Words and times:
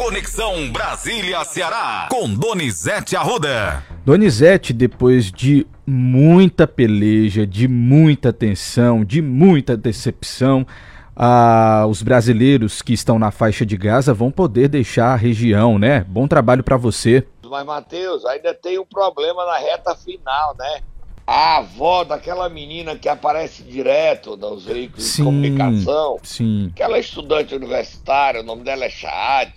Conexão 0.00 0.72
Brasília-Ceará, 0.72 2.08
com 2.10 2.32
Donizete 2.32 3.14
Arruda. 3.16 3.84
Donizete, 4.02 4.72
depois 4.72 5.30
de 5.30 5.66
muita 5.86 6.66
peleja, 6.66 7.46
de 7.46 7.68
muita 7.68 8.32
tensão, 8.32 9.04
de 9.04 9.20
muita 9.20 9.76
decepção, 9.76 10.66
ah, 11.14 11.84
os 11.86 12.00
brasileiros 12.02 12.80
que 12.80 12.94
estão 12.94 13.18
na 13.18 13.30
faixa 13.30 13.66
de 13.66 13.76
Gaza 13.76 14.14
vão 14.14 14.30
poder 14.30 14.68
deixar 14.68 15.12
a 15.12 15.16
região, 15.16 15.78
né? 15.78 16.02
Bom 16.08 16.26
trabalho 16.26 16.64
para 16.64 16.78
você. 16.78 17.26
Mas, 17.44 17.66
Matheus, 17.66 18.24
ainda 18.24 18.54
tem 18.54 18.78
um 18.78 18.86
problema 18.86 19.44
na 19.44 19.58
reta 19.58 19.94
final, 19.94 20.56
né? 20.58 20.80
A 21.26 21.58
avó 21.58 22.04
daquela 22.04 22.48
menina 22.48 22.96
que 22.96 23.08
aparece 23.08 23.62
direto 23.62 24.34
nos 24.34 24.64
veículos 24.64 25.04
sim, 25.04 25.22
de 25.22 25.24
comunicação, 25.26 26.16
sim. 26.22 26.70
aquela 26.72 26.98
estudante 26.98 27.54
universitária, 27.54 28.40
o 28.40 28.44
nome 28.44 28.64
dela 28.64 28.86
é 28.86 28.90
Chad, 28.90 29.50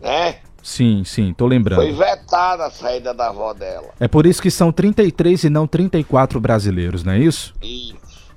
né? 0.00 0.40
Sim, 0.62 1.04
sim, 1.04 1.34
tô 1.34 1.46
lembrando. 1.46 1.82
Foi 1.82 1.92
vetada 1.92 2.66
a 2.66 2.70
saída 2.70 3.12
da 3.12 3.28
avó 3.28 3.52
dela. 3.52 3.92
É 4.00 4.08
por 4.08 4.24
isso 4.24 4.40
que 4.40 4.50
são 4.50 4.72
33 4.72 5.44
e 5.44 5.50
não 5.50 5.66
34 5.66 6.40
brasileiros, 6.40 7.04
não 7.04 7.12
é 7.12 7.18
isso? 7.18 7.54
Isso. 7.62 8.32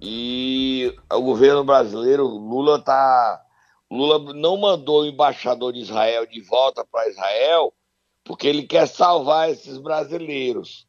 E 0.00 0.94
o 1.12 1.20
governo 1.20 1.64
brasileiro, 1.64 2.26
Lula 2.26 2.80
tá. 2.80 3.40
Lula 3.90 4.32
não 4.34 4.56
mandou 4.56 5.02
o 5.02 5.06
embaixador 5.06 5.72
de 5.72 5.80
Israel 5.80 6.26
de 6.26 6.40
volta 6.40 6.84
para 6.84 7.08
Israel 7.08 7.72
porque 8.24 8.46
ele 8.46 8.62
quer 8.62 8.86
salvar 8.86 9.50
esses 9.50 9.78
brasileiros. 9.78 10.86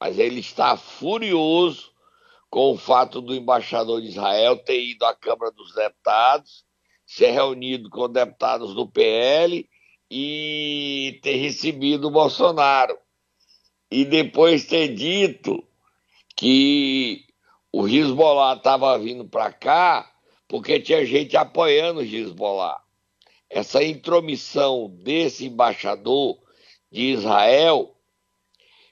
Mas 0.00 0.18
ele 0.18 0.40
está 0.40 0.76
furioso 0.76 1.90
com 2.48 2.72
o 2.72 2.78
fato 2.78 3.20
do 3.20 3.34
embaixador 3.34 4.00
de 4.00 4.08
Israel 4.08 4.56
ter 4.56 4.82
ido 4.82 5.04
à 5.04 5.14
Câmara 5.14 5.52
dos 5.52 5.74
Deputados, 5.74 6.64
ser 7.10 7.32
reunido 7.32 7.90
com 7.90 8.08
deputados 8.08 8.72
do 8.72 8.86
PL 8.86 9.68
e 10.08 11.18
ter 11.24 11.34
recebido 11.38 12.06
o 12.06 12.10
Bolsonaro. 12.10 12.96
E 13.90 14.04
depois 14.04 14.64
ter 14.64 14.94
dito 14.94 15.60
que 16.36 17.24
o 17.72 17.88
Hezbollah 17.88 18.54
estava 18.54 18.96
vindo 18.96 19.28
para 19.28 19.52
cá 19.52 20.08
porque 20.46 20.78
tinha 20.78 21.04
gente 21.04 21.36
apoiando 21.36 21.98
o 21.98 22.04
Hezbollah. 22.04 22.80
Essa 23.48 23.82
intromissão 23.82 24.88
desse 25.02 25.46
embaixador 25.46 26.38
de 26.92 27.10
Israel 27.10 27.92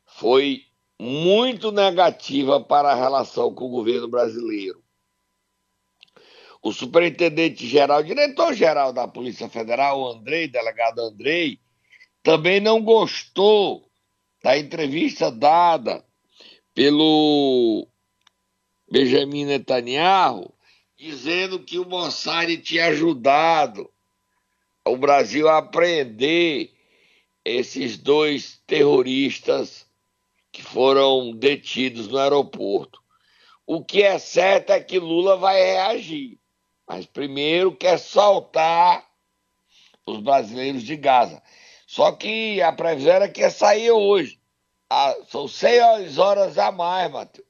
foi 0.05 0.62
muito 0.98 1.70
negativa 1.70 2.61
para 2.61 2.91
a 2.91 2.97
relação 2.97 3.55
com 3.55 3.67
o 3.67 3.70
governo 3.70 4.09
brasileiro. 4.09 4.83
O 6.62 6.73
superintendente-geral, 6.73 8.03
diretor-geral 8.03 8.92
da 8.92 9.06
Polícia 9.06 9.48
Federal, 9.48 10.01
o 10.01 10.09
Andrei, 10.09 10.48
delegado 10.48 11.01
Andrei, 11.01 11.61
também 12.23 12.61
não 12.61 12.83
gostou 12.83 13.89
da 14.42 14.59
entrevista 14.59 15.31
dada 15.31 16.05
pelo 16.75 17.89
Benjamin 18.91 19.45
Netanyahu, 19.45 20.53
dizendo 20.97 21.59
que 21.61 21.79
o 21.79 21.89
Mossad 21.89 22.56
tinha 22.59 22.86
ajudado 22.86 23.89
o 24.84 24.97
Brasil 24.97 25.48
a 25.48 25.59
apreender 25.59 26.73
esses 27.45 27.97
dois 27.97 28.61
terroristas 28.67 29.86
que 30.51 30.62
foram 30.62 31.33
detidos 31.33 32.09
no 32.09 32.19
aeroporto. 32.19 33.01
O 33.67 33.84
que 33.84 34.03
é 34.03 34.19
certo 34.19 34.70
é 34.70 34.81
que 34.81 34.98
Lula 34.98 35.36
vai 35.36 35.61
reagir, 35.61 36.38
mas 36.89 37.05
primeiro 37.06 37.72
quer 37.72 37.98
soltar 37.98 39.05
os 40.06 40.20
brasileiros 40.20 40.83
de 40.83 40.97
Gaza. 40.97 41.42
Só 41.86 42.12
que 42.12 42.62
a 42.62 42.72
previsão 42.72 43.12
era 43.12 43.28
que 43.28 43.41
ia 43.41 43.50
sair 43.50 43.91
hoje. 43.91 44.39
Ah, 44.91 45.14
são 45.28 45.47
seis 45.47 46.17
horas 46.17 46.56
a 46.56 46.72
mais, 46.72 47.11
Matheus. 47.12 47.47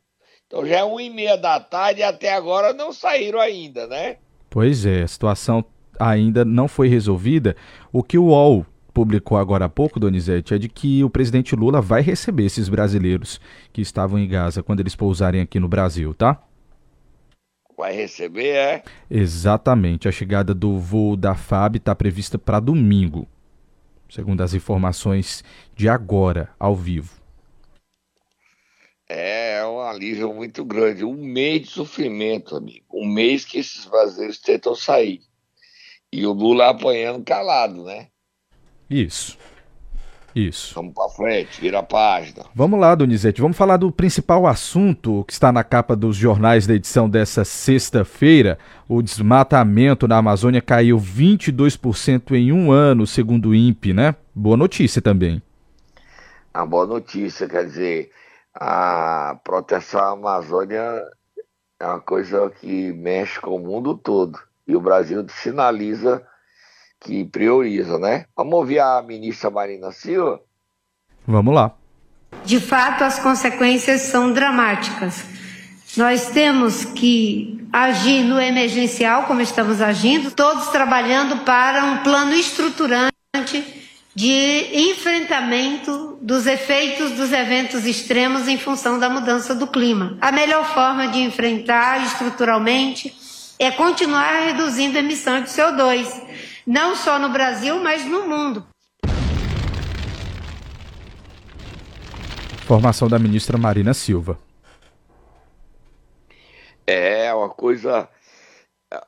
Então 0.46 0.66
já 0.66 0.78
é 0.78 0.84
uma 0.84 1.02
e 1.02 1.10
meia 1.10 1.36
da 1.36 1.60
tarde 1.60 2.00
e 2.00 2.02
até 2.04 2.32
agora 2.32 2.72
não 2.72 2.92
saíram 2.92 3.38
ainda, 3.38 3.86
né? 3.86 4.16
Pois 4.50 4.86
é, 4.86 5.02
a 5.02 5.08
situação 5.08 5.64
ainda 6.00 6.44
não 6.44 6.66
foi 6.66 6.88
resolvida. 6.88 7.54
O 7.92 8.02
que 8.02 8.18
o 8.18 8.26
UOL 8.26 8.66
publicou 8.94 9.38
agora 9.38 9.66
há 9.66 9.68
pouco, 9.68 10.00
Donizete, 10.00 10.54
é 10.54 10.58
de 10.58 10.68
que 10.68 11.04
o 11.04 11.10
presidente 11.10 11.54
Lula 11.54 11.80
vai 11.80 12.00
receber 12.00 12.46
esses 12.46 12.68
brasileiros 12.68 13.40
que 13.72 13.80
estavam 13.80 14.18
em 14.18 14.26
Gaza 14.26 14.62
quando 14.62 14.80
eles 14.80 14.96
pousarem 14.96 15.40
aqui 15.40 15.60
no 15.60 15.68
Brasil, 15.68 16.14
tá? 16.14 16.42
Vai 17.78 17.92
receber, 17.92 18.56
é? 18.56 18.82
Exatamente. 19.08 20.08
A 20.08 20.12
chegada 20.12 20.52
do 20.52 20.80
voo 20.80 21.16
da 21.16 21.36
FAB 21.36 21.76
está 21.76 21.94
prevista 21.94 22.36
para 22.36 22.58
domingo, 22.58 23.28
segundo 24.10 24.42
as 24.42 24.52
informações 24.52 25.44
de 25.76 25.88
agora, 25.88 26.50
ao 26.58 26.74
vivo. 26.74 27.22
É, 29.08 29.58
é 29.58 29.66
um 29.66 29.80
alívio 29.80 30.34
muito 30.34 30.64
grande. 30.64 31.04
Um 31.04 31.14
mês 31.14 31.62
de 31.62 31.68
sofrimento, 31.68 32.56
amigo. 32.56 32.84
Um 32.92 33.06
mês 33.06 33.44
que 33.44 33.60
esses 33.60 33.86
brasileiros 33.86 34.38
tentam 34.38 34.74
sair. 34.74 35.20
E 36.12 36.26
o 36.26 36.32
Lula 36.32 36.70
apanhando 36.70 37.24
calado, 37.24 37.84
né? 37.84 38.08
Isso. 38.90 39.38
Isso. 40.34 40.74
Vamos 40.74 40.94
para 40.94 41.08
frente, 41.08 41.60
vira 41.60 41.80
a 41.80 41.82
página. 41.82 42.44
Vamos 42.54 42.78
lá, 42.78 42.94
Donizete. 42.94 43.40
Vamos 43.40 43.56
falar 43.56 43.76
do 43.76 43.90
principal 43.90 44.46
assunto 44.46 45.24
que 45.24 45.32
está 45.32 45.50
na 45.50 45.64
capa 45.64 45.96
dos 45.96 46.16
jornais 46.16 46.66
da 46.66 46.74
edição 46.74 47.08
dessa 47.08 47.44
sexta-feira. 47.44 48.58
O 48.88 49.02
desmatamento 49.02 50.06
na 50.06 50.18
Amazônia 50.18 50.60
caiu 50.60 50.98
22% 50.98 52.32
em 52.32 52.52
um 52.52 52.70
ano, 52.70 53.06
segundo 53.06 53.50
o 53.50 53.54
INPE, 53.54 53.92
né? 53.92 54.14
Boa 54.34 54.56
notícia 54.56 55.02
também. 55.02 55.42
A 56.52 56.64
boa 56.64 56.86
notícia, 56.86 57.48
quer 57.48 57.64
dizer, 57.64 58.10
a 58.54 59.38
proteção 59.44 60.00
à 60.00 60.10
Amazônia 60.12 61.02
é 61.80 61.86
uma 61.86 62.00
coisa 62.00 62.50
que 62.60 62.92
mexe 62.92 63.40
com 63.40 63.56
o 63.56 63.58
mundo 63.58 63.94
todo. 63.94 64.38
E 64.66 64.74
o 64.76 64.80
Brasil 64.80 65.24
sinaliza 65.28 66.26
que 67.00 67.24
prioriza, 67.24 67.98
né? 67.98 68.26
Vamos 68.36 68.54
ouvir 68.54 68.80
a 68.80 69.02
ministra 69.02 69.50
Marina 69.50 69.92
Silva? 69.92 70.40
Vamos 71.26 71.54
lá. 71.54 71.74
De 72.44 72.60
fato, 72.60 73.04
as 73.04 73.18
consequências 73.18 74.02
são 74.02 74.32
dramáticas. 74.32 75.24
Nós 75.96 76.30
temos 76.30 76.84
que 76.84 77.66
agir 77.72 78.22
no 78.22 78.40
emergencial, 78.40 79.24
como 79.24 79.40
estamos 79.40 79.80
agindo, 79.80 80.30
todos 80.30 80.68
trabalhando 80.68 81.44
para 81.44 81.84
um 81.84 81.98
plano 81.98 82.34
estruturante 82.34 83.12
de 84.14 84.90
enfrentamento 84.90 86.18
dos 86.20 86.46
efeitos 86.46 87.12
dos 87.12 87.32
eventos 87.32 87.86
extremos 87.86 88.48
em 88.48 88.58
função 88.58 88.98
da 88.98 89.08
mudança 89.08 89.54
do 89.54 89.66
clima. 89.66 90.18
A 90.20 90.32
melhor 90.32 90.64
forma 90.74 91.08
de 91.08 91.20
enfrentar 91.20 92.04
estruturalmente 92.04 93.14
é 93.58 93.70
continuar 93.70 94.46
reduzindo 94.46 94.96
a 94.96 95.00
emissão 95.00 95.40
de 95.40 95.50
CO2, 95.50 96.06
não 96.68 96.94
só 96.94 97.18
no 97.18 97.30
Brasil, 97.30 97.82
mas 97.82 98.04
no 98.04 98.28
mundo. 98.28 98.62
Formação 102.66 103.08
da 103.08 103.18
ministra 103.18 103.56
Marina 103.56 103.94
Silva. 103.94 104.38
É 106.86 107.32
uma 107.32 107.48
coisa 107.48 108.06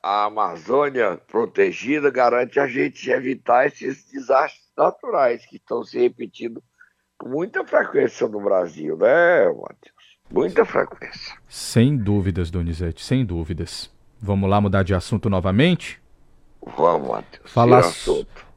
a 0.02 0.24
Amazônia 0.24 1.20
protegida 1.26 2.10
garante 2.10 2.58
a 2.58 2.66
gente 2.66 3.10
evitar 3.10 3.66
esses 3.66 4.04
desastres 4.04 4.70
naturais 4.76 5.44
que 5.44 5.56
estão 5.56 5.84
se 5.84 5.98
repetindo 5.98 6.62
com 7.18 7.28
muita 7.28 7.62
frequência 7.66 8.26
no 8.26 8.40
Brasil, 8.40 8.96
né, 8.96 9.46
Matheus? 9.48 10.00
Muita 10.30 10.64
frequência. 10.64 11.36
Sem 11.46 11.96
dúvidas, 11.96 12.50
Donizete, 12.50 13.04
sem 13.04 13.24
dúvidas. 13.24 13.90
Vamos 14.18 14.48
lá 14.48 14.60
mudar 14.60 14.82
de 14.82 14.94
assunto 14.94 15.28
novamente? 15.28 15.99
Vamos, 16.76 17.08
Matheus. 17.08 17.50
Falar, 17.50 17.82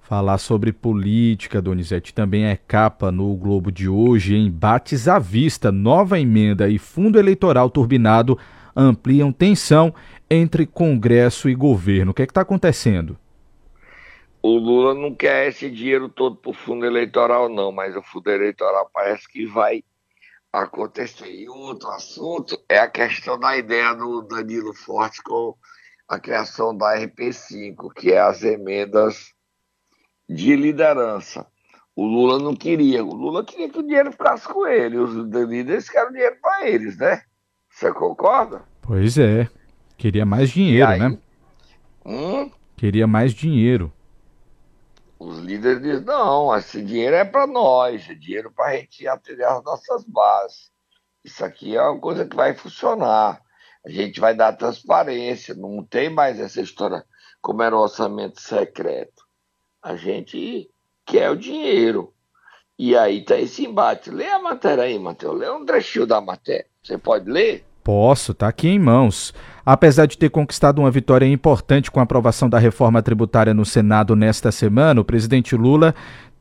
falar 0.01 0.37
sobre 0.37 0.71
política, 0.71 1.61
Donizete, 1.61 2.13
também 2.13 2.45
é 2.45 2.55
capa 2.55 3.11
no 3.11 3.33
Globo 3.35 3.71
de 3.71 3.87
hoje. 3.87 4.35
Embates 4.35 5.07
à 5.07 5.17
vista, 5.17 5.71
nova 5.71 6.19
emenda 6.19 6.69
e 6.69 6.77
fundo 6.77 7.17
eleitoral 7.17 7.69
turbinado 7.69 8.37
ampliam 8.75 9.31
tensão 9.31 9.93
entre 10.29 10.65
Congresso 10.65 11.49
e 11.49 11.55
governo. 11.55 12.11
O 12.11 12.13
que 12.13 12.21
é 12.21 12.25
está 12.25 12.41
acontecendo? 12.41 13.17
O 14.41 14.57
Lula 14.57 14.93
não 14.93 15.15
quer 15.15 15.47
esse 15.47 15.69
dinheiro 15.69 16.09
todo 16.09 16.35
para 16.35 16.51
o 16.51 16.53
fundo 16.53 16.85
eleitoral, 16.85 17.47
não, 17.47 17.71
mas 17.71 17.95
o 17.95 18.01
fundo 18.01 18.29
eleitoral 18.29 18.89
parece 18.93 19.25
que 19.27 19.45
vai 19.45 19.83
acontecer. 20.51 21.31
E 21.31 21.47
outro 21.47 21.87
assunto 21.89 22.61
é 22.67 22.77
a 22.77 22.89
questão 22.89 23.39
da 23.39 23.55
ideia 23.55 23.93
do 23.93 24.21
Danilo 24.21 24.73
Forte 24.73 25.23
com 25.23 25.55
a 26.13 26.19
criação 26.19 26.75
da 26.75 26.97
RP5, 26.97 27.93
que 27.93 28.11
é 28.11 28.19
as 28.19 28.43
emendas 28.43 29.33
de 30.29 30.55
liderança. 30.55 31.45
O 31.95 32.05
Lula 32.05 32.39
não 32.39 32.55
queria. 32.55 33.03
O 33.03 33.13
Lula 33.13 33.43
queria 33.43 33.69
que 33.69 33.79
o 33.79 33.83
dinheiro 33.83 34.11
ficasse 34.11 34.47
com 34.47 34.65
ele. 34.65 34.97
Os 34.97 35.13
líderes 35.13 35.89
querem 35.89 36.11
dinheiro 36.11 36.37
para 36.41 36.67
eles, 36.67 36.97
né? 36.97 37.21
Você 37.69 37.91
concorda? 37.91 38.63
Pois 38.81 39.17
é. 39.17 39.47
Queria 39.97 40.25
mais 40.25 40.49
dinheiro, 40.49 40.97
né? 40.97 41.17
Hum? 42.05 42.51
Queria 42.75 43.07
mais 43.07 43.33
dinheiro. 43.33 43.91
Os 45.19 45.39
líderes 45.39 45.81
dizem, 45.81 46.03
não, 46.03 46.55
esse 46.55 46.81
dinheiro 46.81 47.15
é 47.15 47.23
para 47.23 47.47
nós, 47.47 48.09
é 48.09 48.13
dinheiro 48.13 48.51
para 48.51 48.65
a 48.65 48.75
gente 48.75 49.07
atender 49.07 49.45
as 49.45 49.63
nossas 49.63 50.03
bases. 50.03 50.71
Isso 51.23 51.45
aqui 51.45 51.77
é 51.77 51.81
uma 51.81 51.99
coisa 51.99 52.25
que 52.25 52.35
vai 52.35 52.53
funcionar. 52.53 53.41
A 53.85 53.89
gente 53.89 54.19
vai 54.19 54.33
dar 54.33 54.53
transparência, 54.53 55.53
não 55.53 55.83
tem 55.83 56.09
mais 56.09 56.39
essa 56.39 56.61
história 56.61 57.03
como 57.41 57.61
era 57.61 57.75
o 57.75 57.81
orçamento 57.81 58.39
secreto. 58.39 59.23
A 59.81 59.95
gente 59.97 60.69
quer 61.05 61.29
o 61.29 61.35
dinheiro. 61.35 62.13
E 62.79 62.95
aí 62.95 63.19
está 63.19 63.37
esse 63.37 63.65
embate. 63.65 64.09
Lê 64.09 64.27
a 64.29 64.39
matéria 64.39 64.85
aí, 64.85 64.97
Matheus. 64.97 65.37
Lê 65.37 65.49
um 65.51 65.65
trechinho 65.65 66.07
da 66.07 66.21
matéria. 66.21 66.65
Você 66.81 66.97
pode 66.97 67.29
ler? 67.29 67.65
Posso, 67.83 68.33
tá 68.33 68.47
aqui 68.47 68.69
em 68.69 68.79
mãos. 68.79 69.33
Apesar 69.65 70.05
de 70.05 70.17
ter 70.17 70.29
conquistado 70.29 70.79
uma 70.79 70.89
vitória 70.89 71.25
importante 71.25 71.91
com 71.91 71.99
a 71.99 72.03
aprovação 72.03 72.49
da 72.49 72.57
reforma 72.57 73.03
tributária 73.03 73.53
no 73.53 73.65
Senado 73.65 74.15
nesta 74.15 74.51
semana, 74.51 75.01
o 75.01 75.05
presidente 75.05 75.55
Lula 75.55 75.93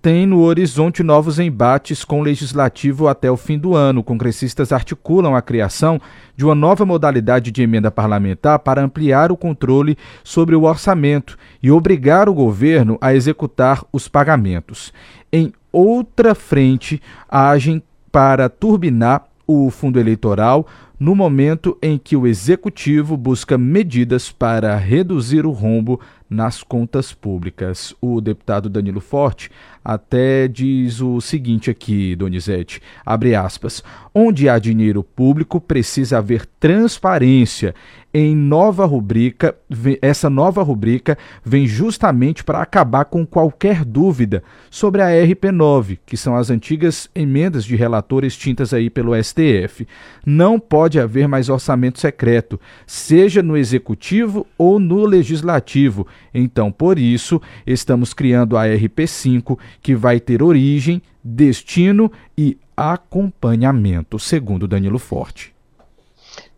tem 0.02 0.26
no 0.26 0.40
horizonte 0.40 1.00
novos 1.00 1.38
embates 1.38 2.04
com 2.04 2.18
o 2.18 2.24
legislativo 2.24 3.06
até 3.06 3.30
o 3.30 3.36
fim 3.36 3.56
do 3.56 3.76
ano. 3.76 4.02
Congressistas 4.02 4.72
articulam 4.72 5.36
a 5.36 5.40
criação 5.40 6.00
de 6.36 6.44
uma 6.44 6.56
nova 6.56 6.84
modalidade 6.84 7.52
de 7.52 7.62
emenda 7.62 7.88
parlamentar 7.88 8.58
para 8.58 8.82
ampliar 8.82 9.30
o 9.30 9.36
controle 9.36 9.96
sobre 10.24 10.56
o 10.56 10.64
orçamento 10.64 11.38
e 11.62 11.70
obrigar 11.70 12.28
o 12.28 12.34
governo 12.34 12.98
a 13.00 13.14
executar 13.14 13.84
os 13.92 14.08
pagamentos. 14.08 14.92
Em 15.32 15.52
outra 15.70 16.34
frente, 16.34 17.00
agem 17.28 17.80
para 18.10 18.48
turbinar 18.48 19.26
o 19.46 19.70
fundo 19.70 20.00
eleitoral 20.00 20.66
no 21.02 21.16
momento 21.16 21.76
em 21.82 21.98
que 21.98 22.14
o 22.14 22.28
executivo 22.28 23.16
busca 23.16 23.58
medidas 23.58 24.30
para 24.30 24.76
reduzir 24.76 25.44
o 25.44 25.50
rombo 25.50 26.00
nas 26.30 26.62
contas 26.62 27.12
públicas. 27.12 27.92
O 28.00 28.20
deputado 28.20 28.70
Danilo 28.70 29.00
Forte 29.00 29.50
até 29.84 30.46
diz 30.46 31.00
o 31.00 31.20
seguinte 31.20 31.68
aqui, 31.70 32.14
Donizete, 32.14 32.80
abre 33.04 33.34
aspas, 33.34 33.82
onde 34.14 34.48
há 34.48 34.60
dinheiro 34.60 35.02
público 35.02 35.60
precisa 35.60 36.18
haver 36.18 36.46
transparência 36.60 37.74
em 38.14 38.36
nova 38.36 38.84
rubrica, 38.84 39.56
essa 40.02 40.28
nova 40.28 40.62
rubrica 40.62 41.16
vem 41.42 41.66
justamente 41.66 42.44
para 42.44 42.60
acabar 42.60 43.06
com 43.06 43.24
qualquer 43.24 43.86
dúvida 43.86 44.42
sobre 44.70 45.00
a 45.00 45.06
RP9, 45.06 45.98
que 46.04 46.16
são 46.16 46.36
as 46.36 46.50
antigas 46.50 47.08
emendas 47.14 47.64
de 47.64 47.74
relator 47.74 48.22
extintas 48.22 48.74
aí 48.74 48.90
pelo 48.90 49.14
STF. 49.22 49.88
Não 50.26 50.60
pode 50.60 50.91
haver 50.98 51.28
mais 51.28 51.48
orçamento 51.48 52.00
secreto, 52.00 52.60
seja 52.86 53.42
no 53.42 53.56
executivo 53.56 54.46
ou 54.56 54.78
no 54.78 55.04
legislativo. 55.04 56.06
Então, 56.32 56.70
por 56.72 56.98
isso, 56.98 57.40
estamos 57.66 58.12
criando 58.14 58.56
a 58.56 58.64
RP5, 58.64 59.58
que 59.80 59.94
vai 59.94 60.20
ter 60.20 60.42
origem, 60.42 61.02
destino 61.22 62.10
e 62.36 62.56
acompanhamento, 62.76 64.18
segundo 64.18 64.66
Danilo 64.66 64.98
Forte. 64.98 65.54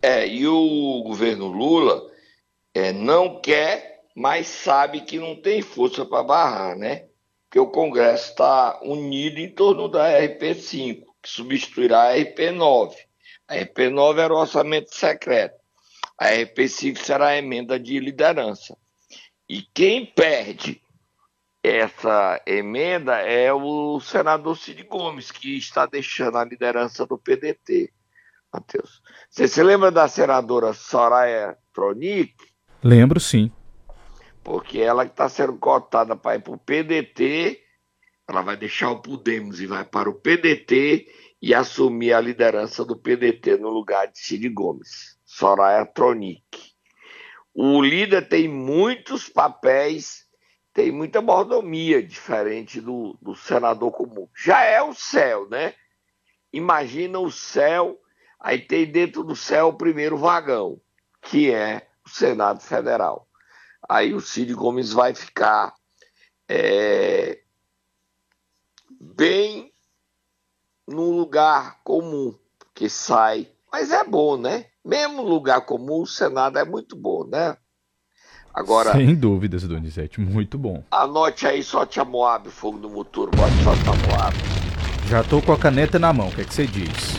É, 0.01 0.27
e 0.27 0.47
o 0.47 1.03
governo 1.03 1.47
Lula 1.47 2.01
é, 2.73 2.91
não 2.91 3.39
quer, 3.41 4.01
mas 4.15 4.47
sabe 4.47 5.01
que 5.01 5.17
não 5.17 5.35
tem 5.35 5.61
força 5.61 6.05
para 6.05 6.23
barrar, 6.23 6.77
né? 6.77 7.05
Porque 7.55 7.59
o 7.59 7.71
Congresso 7.71 8.31
está 8.31 8.79
unido 8.83 9.39
em 9.39 9.49
torno 9.49 9.87
da 9.87 10.19
RP5, 10.21 11.03
que 11.23 11.29
substituirá 11.29 12.09
a 12.09 12.17
RP9. 12.17 12.93
A 13.47 13.55
RP9 13.55 14.17
era 14.19 14.33
o 14.33 14.37
orçamento 14.37 14.93
secreto. 14.93 15.55
A 16.17 16.27
RP5 16.27 16.97
será 16.97 17.27
a 17.27 17.37
emenda 17.37 17.79
de 17.79 17.99
liderança. 17.99 18.77
E 19.47 19.61
quem 19.73 20.05
perde 20.05 20.81
essa 21.61 22.41
emenda 22.45 23.17
é 23.17 23.51
o 23.51 23.99
senador 23.99 24.57
Cid 24.57 24.83
Gomes, 24.83 25.31
que 25.31 25.57
está 25.57 25.85
deixando 25.85 26.37
a 26.37 26.45
liderança 26.45 27.05
do 27.05 27.17
PDT. 27.17 27.91
Matheus. 28.53 29.01
Você 29.29 29.47
se 29.47 29.61
lembra 29.61 29.91
da 29.91 30.07
senadora 30.07 30.73
Soraya 30.73 31.57
Tronic? 31.73 32.33
Lembro, 32.81 33.19
sim. 33.19 33.51
Porque 34.43 34.79
ela 34.79 35.05
que 35.05 35.11
está 35.11 35.27
sendo 35.27 35.57
cotada 35.57 36.15
para 36.15 36.35
ir 36.35 36.41
para 36.41 36.53
o 36.53 36.57
PDT, 36.57 37.61
ela 38.29 38.41
vai 38.41 38.55
deixar 38.55 38.91
o 38.91 39.01
Podemos 39.01 39.59
e 39.59 39.67
vai 39.67 39.83
para 39.83 40.09
o 40.09 40.13
PDT 40.13 41.07
e 41.45 41.53
assumir 41.53 42.11
a 42.11 42.19
liderança 42.19 42.83
do 42.83 42.97
PDT 42.97 43.57
no 43.57 43.69
lugar 43.69 44.07
de 44.07 44.17
Cid 44.17 44.49
Gomes. 44.49 45.15
Soraya 45.23 45.85
Tronic. 45.85 46.43
O 47.53 47.83
líder 47.83 48.27
tem 48.27 48.47
muitos 48.47 49.29
papéis, 49.29 50.25
tem 50.73 50.91
muita 50.91 51.21
mordomia, 51.21 52.01
diferente 52.01 52.81
do, 52.81 53.15
do 53.21 53.35
senador 53.35 53.91
comum. 53.91 54.27
Já 54.35 54.63
é 54.63 54.81
o 54.81 54.95
céu, 54.95 55.47
né? 55.47 55.75
Imagina 56.51 57.19
o 57.19 57.29
céu 57.31 57.99
Aí 58.39 58.59
tem 58.59 58.91
dentro 58.91 59.23
do 59.23 59.35
céu 59.35 59.69
o 59.69 59.77
primeiro 59.77 60.17
vagão, 60.17 60.79
que 61.21 61.51
é 61.51 61.87
o 62.05 62.09
Senado 62.09 62.61
Federal. 62.61 63.27
Aí 63.87 64.13
o 64.13 64.19
Cid 64.19 64.53
Gomes 64.53 64.93
vai 64.93 65.13
ficar 65.13 65.73
é, 66.47 67.41
bem 68.99 69.73
no 70.87 71.11
lugar 71.11 71.79
comum, 71.83 72.33
que 72.73 72.89
sai. 72.89 73.47
Mas 73.71 73.91
é 73.91 74.03
bom, 74.03 74.37
né? 74.37 74.65
Mesmo 74.83 75.23
lugar 75.23 75.61
comum, 75.61 76.01
o 76.01 76.07
Senado 76.07 76.59
é 76.59 76.65
muito 76.65 76.95
bom, 76.95 77.25
né? 77.25 77.57
Agora, 78.53 78.93
Sem 78.93 79.13
dúvidas, 79.13 79.67
Donizete, 79.67 80.21
muito 80.21 80.57
bom. 80.57 80.81
Anote 80.89 81.45
aí 81.45 81.61
só 81.61 81.85
a 81.97 82.05
Moab, 82.05 82.49
fogo 82.49 82.77
no 82.77 82.89
motor, 82.89 83.29
bote 83.31 83.53
só 83.63 83.71
a 83.71 83.75
Moab. 84.07 84.37
Já 85.09 85.23
tô 85.23 85.41
com 85.41 85.51
a 85.51 85.59
caneta 85.59 85.99
na 85.99 86.13
mão, 86.13 86.29
o 86.29 86.31
que, 86.31 86.41
é 86.41 86.45
que 86.45 86.53
você 86.53 86.65
diz? 86.65 87.17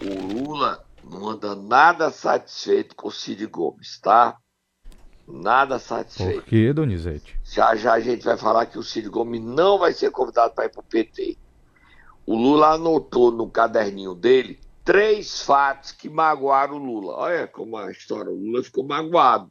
Lula 0.00 0.84
não 1.02 1.30
anda 1.30 1.56
nada 1.56 2.10
satisfeito 2.10 2.94
com 2.94 3.08
o 3.08 3.12
Cid 3.12 3.46
Gomes, 3.46 3.98
tá? 4.00 4.36
Nada 5.26 5.78
satisfeito. 5.78 6.42
Por 6.42 6.44
que, 6.44 6.72
Donizete? 6.72 7.36
Já 7.44 7.74
já 7.74 7.94
a 7.94 8.00
gente 8.00 8.24
vai 8.24 8.36
falar 8.36 8.66
que 8.66 8.78
o 8.78 8.82
Cid 8.82 9.08
Gomes 9.08 9.42
não 9.42 9.78
vai 9.78 9.92
ser 9.92 10.10
convidado 10.10 10.54
para 10.54 10.66
ir 10.66 10.70
para 10.70 10.80
o 10.80 10.84
PT. 10.84 11.36
O 12.28 12.36
Lula 12.36 12.74
anotou 12.74 13.32
no 13.32 13.48
caderninho 13.48 14.14
dele 14.14 14.60
três 14.84 15.40
fatos 15.40 15.92
que 15.92 16.10
magoaram 16.10 16.74
o 16.74 16.78
Lula. 16.78 17.14
Olha 17.14 17.46
como 17.46 17.74
a 17.78 17.90
história, 17.90 18.30
o 18.30 18.36
Lula 18.36 18.62
ficou 18.62 18.86
magoado. 18.86 19.50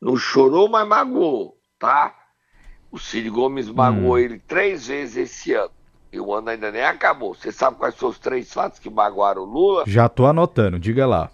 Não 0.00 0.16
chorou, 0.16 0.66
mas 0.66 0.88
magoou, 0.88 1.58
tá? 1.78 2.14
O 2.90 2.98
Cid 2.98 3.28
Gomes 3.28 3.68
magoou 3.68 4.14
hum. 4.14 4.18
ele 4.18 4.38
três 4.38 4.86
vezes 4.86 5.30
esse 5.30 5.52
ano. 5.52 5.72
E 6.10 6.18
o 6.18 6.32
ano 6.32 6.48
ainda 6.48 6.72
nem 6.72 6.82
acabou. 6.82 7.34
Você 7.34 7.52
sabe 7.52 7.76
quais 7.76 7.94
são 7.96 8.08
os 8.08 8.18
três 8.18 8.50
fatos 8.50 8.78
que 8.78 8.88
magoaram 8.88 9.42
o 9.42 9.44
Lula? 9.44 9.84
Já 9.86 10.08
tô 10.08 10.24
anotando, 10.24 10.78
diga 10.78 11.06
lá. 11.06 11.30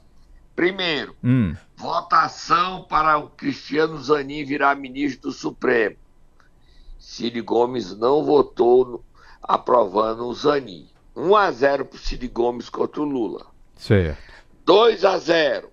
Primeiro, 0.57 1.15
hum. 1.23 1.55
votação 1.77 2.83
para 2.89 3.19
o 3.19 3.29
Cristiano 3.29 3.97
Zanin 3.99 4.45
virar 4.45 4.75
ministro 4.75 5.31
do 5.31 5.33
Supremo. 5.33 5.95
Cid 6.99 7.41
Gomes 7.41 7.97
não 7.97 8.25
votou 8.25 9.05
aprovando 9.43 10.27
o 10.27 10.35
Zanin. 10.35 10.89
1 11.17 11.37
a 11.37 11.51
0 11.51 11.85
para 11.87 11.97
o 11.97 11.99
Cid 11.99 12.29
Gomes 12.29 12.69
contra 12.69 13.01
o 13.01 13.05
Lula. 13.05 13.47
Certo. 13.77 14.23
2 14.65 15.05
a 15.05 15.19
0 15.19 15.71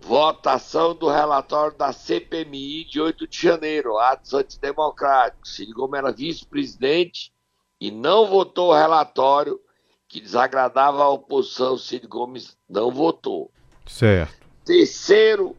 Votação 0.00 0.96
do 0.96 1.08
relatório 1.08 1.76
da 1.76 1.92
CPMI 1.92 2.84
de 2.84 3.00
8 3.00 3.28
de 3.28 3.40
janeiro, 3.40 3.98
atos 3.98 4.34
antidemocráticos. 4.34 5.54
Cid 5.54 5.72
Gomes 5.72 5.98
era 5.98 6.10
vice-presidente 6.10 7.32
e 7.80 7.90
não 7.92 8.26
votou 8.26 8.70
o 8.70 8.74
relatório 8.74 9.60
que 10.08 10.20
desagradava 10.20 11.04
a 11.04 11.08
oposição. 11.08 11.78
Cid 11.78 12.06
Gomes 12.08 12.56
não 12.68 12.90
votou. 12.90 13.50
Certo. 13.86 14.34
Terceiro 14.64 15.56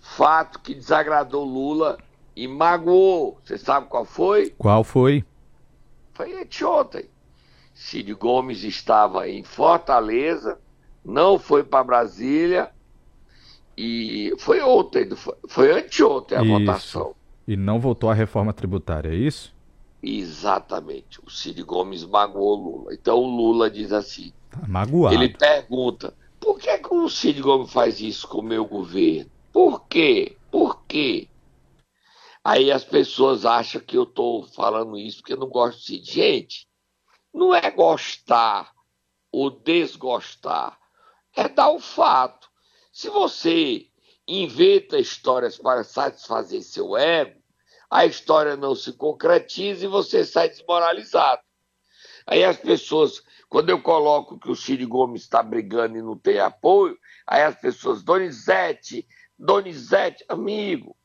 fato 0.00 0.60
que 0.60 0.74
desagradou 0.74 1.44
Lula 1.44 1.98
e 2.34 2.48
magoou. 2.48 3.38
Você 3.42 3.58
sabe 3.58 3.86
qual 3.88 4.04
foi? 4.04 4.50
Qual 4.58 4.84
foi? 4.84 5.24
Foi 6.14 6.40
anteontem. 6.40 7.06
Cid 7.74 8.12
Gomes 8.14 8.62
estava 8.64 9.28
em 9.28 9.42
Fortaleza, 9.42 10.58
não 11.04 11.38
foi 11.38 11.64
para 11.64 11.84
Brasília 11.84 12.70
e 13.76 14.34
foi 14.38 14.60
ontem, 14.60 15.08
foi 15.48 15.72
anteontem 15.72 16.38
a 16.38 16.42
isso. 16.42 16.58
votação. 16.58 17.14
E 17.48 17.56
não 17.56 17.80
votou 17.80 18.10
a 18.10 18.14
reforma 18.14 18.52
tributária, 18.52 19.08
é 19.08 19.14
isso? 19.14 19.54
Exatamente. 20.02 21.20
O 21.24 21.30
Cid 21.30 21.62
Gomes 21.62 22.04
magoou 22.04 22.56
Lula. 22.56 22.94
Então 22.94 23.18
o 23.18 23.36
Lula 23.36 23.70
diz 23.70 23.92
assim: 23.92 24.32
tá 24.50 24.60
magoado. 24.66 25.14
Ele 25.14 25.28
pergunta: 25.28 26.14
por 26.38 26.58
que, 26.58 26.78
que 26.78 26.94
o 26.94 27.08
Cid 27.08 27.40
Gomes 27.40 27.72
faz 27.72 28.00
isso 28.00 28.28
com 28.28 28.38
o 28.38 28.42
meu 28.42 28.64
governo? 28.64 29.30
Por 29.52 29.84
quê? 29.86 30.36
Por 30.50 30.82
quê? 30.86 31.28
Aí 32.44 32.72
as 32.72 32.84
pessoas 32.84 33.44
acham 33.44 33.80
que 33.80 33.96
eu 33.96 34.02
estou 34.02 34.46
falando 34.48 34.98
isso 34.98 35.18
porque 35.18 35.34
eu 35.34 35.38
não 35.38 35.48
gosto 35.48 35.86
de. 35.86 36.02
Gente, 36.02 36.68
não 37.32 37.54
é 37.54 37.70
gostar 37.70 38.72
ou 39.30 39.50
desgostar, 39.50 40.78
é 41.34 41.48
dar 41.48 41.70
o 41.70 41.78
fato. 41.78 42.48
Se 42.92 43.08
você 43.08 43.86
inventa 44.26 44.98
histórias 44.98 45.56
para 45.56 45.84
satisfazer 45.84 46.62
seu 46.62 46.96
ego, 46.96 47.40
a 47.90 48.04
história 48.06 48.56
não 48.56 48.74
se 48.74 48.92
concretiza 48.92 49.84
e 49.84 49.88
você 49.88 50.24
sai 50.24 50.48
desmoralizado. 50.48 51.42
Aí 52.26 52.44
as 52.44 52.56
pessoas, 52.56 53.22
quando 53.48 53.70
eu 53.70 53.80
coloco 53.80 54.38
que 54.38 54.50
o 54.50 54.56
Ciro 54.56 54.86
Gomes 54.88 55.22
está 55.22 55.42
brigando 55.42 55.96
e 55.96 56.02
não 56.02 56.16
tem 56.16 56.38
apoio, 56.38 56.98
aí 57.26 57.42
as 57.42 57.54
pessoas, 57.54 58.02
Donizete, 58.02 59.06
Donizete, 59.38 60.24
amigo, 60.28 60.96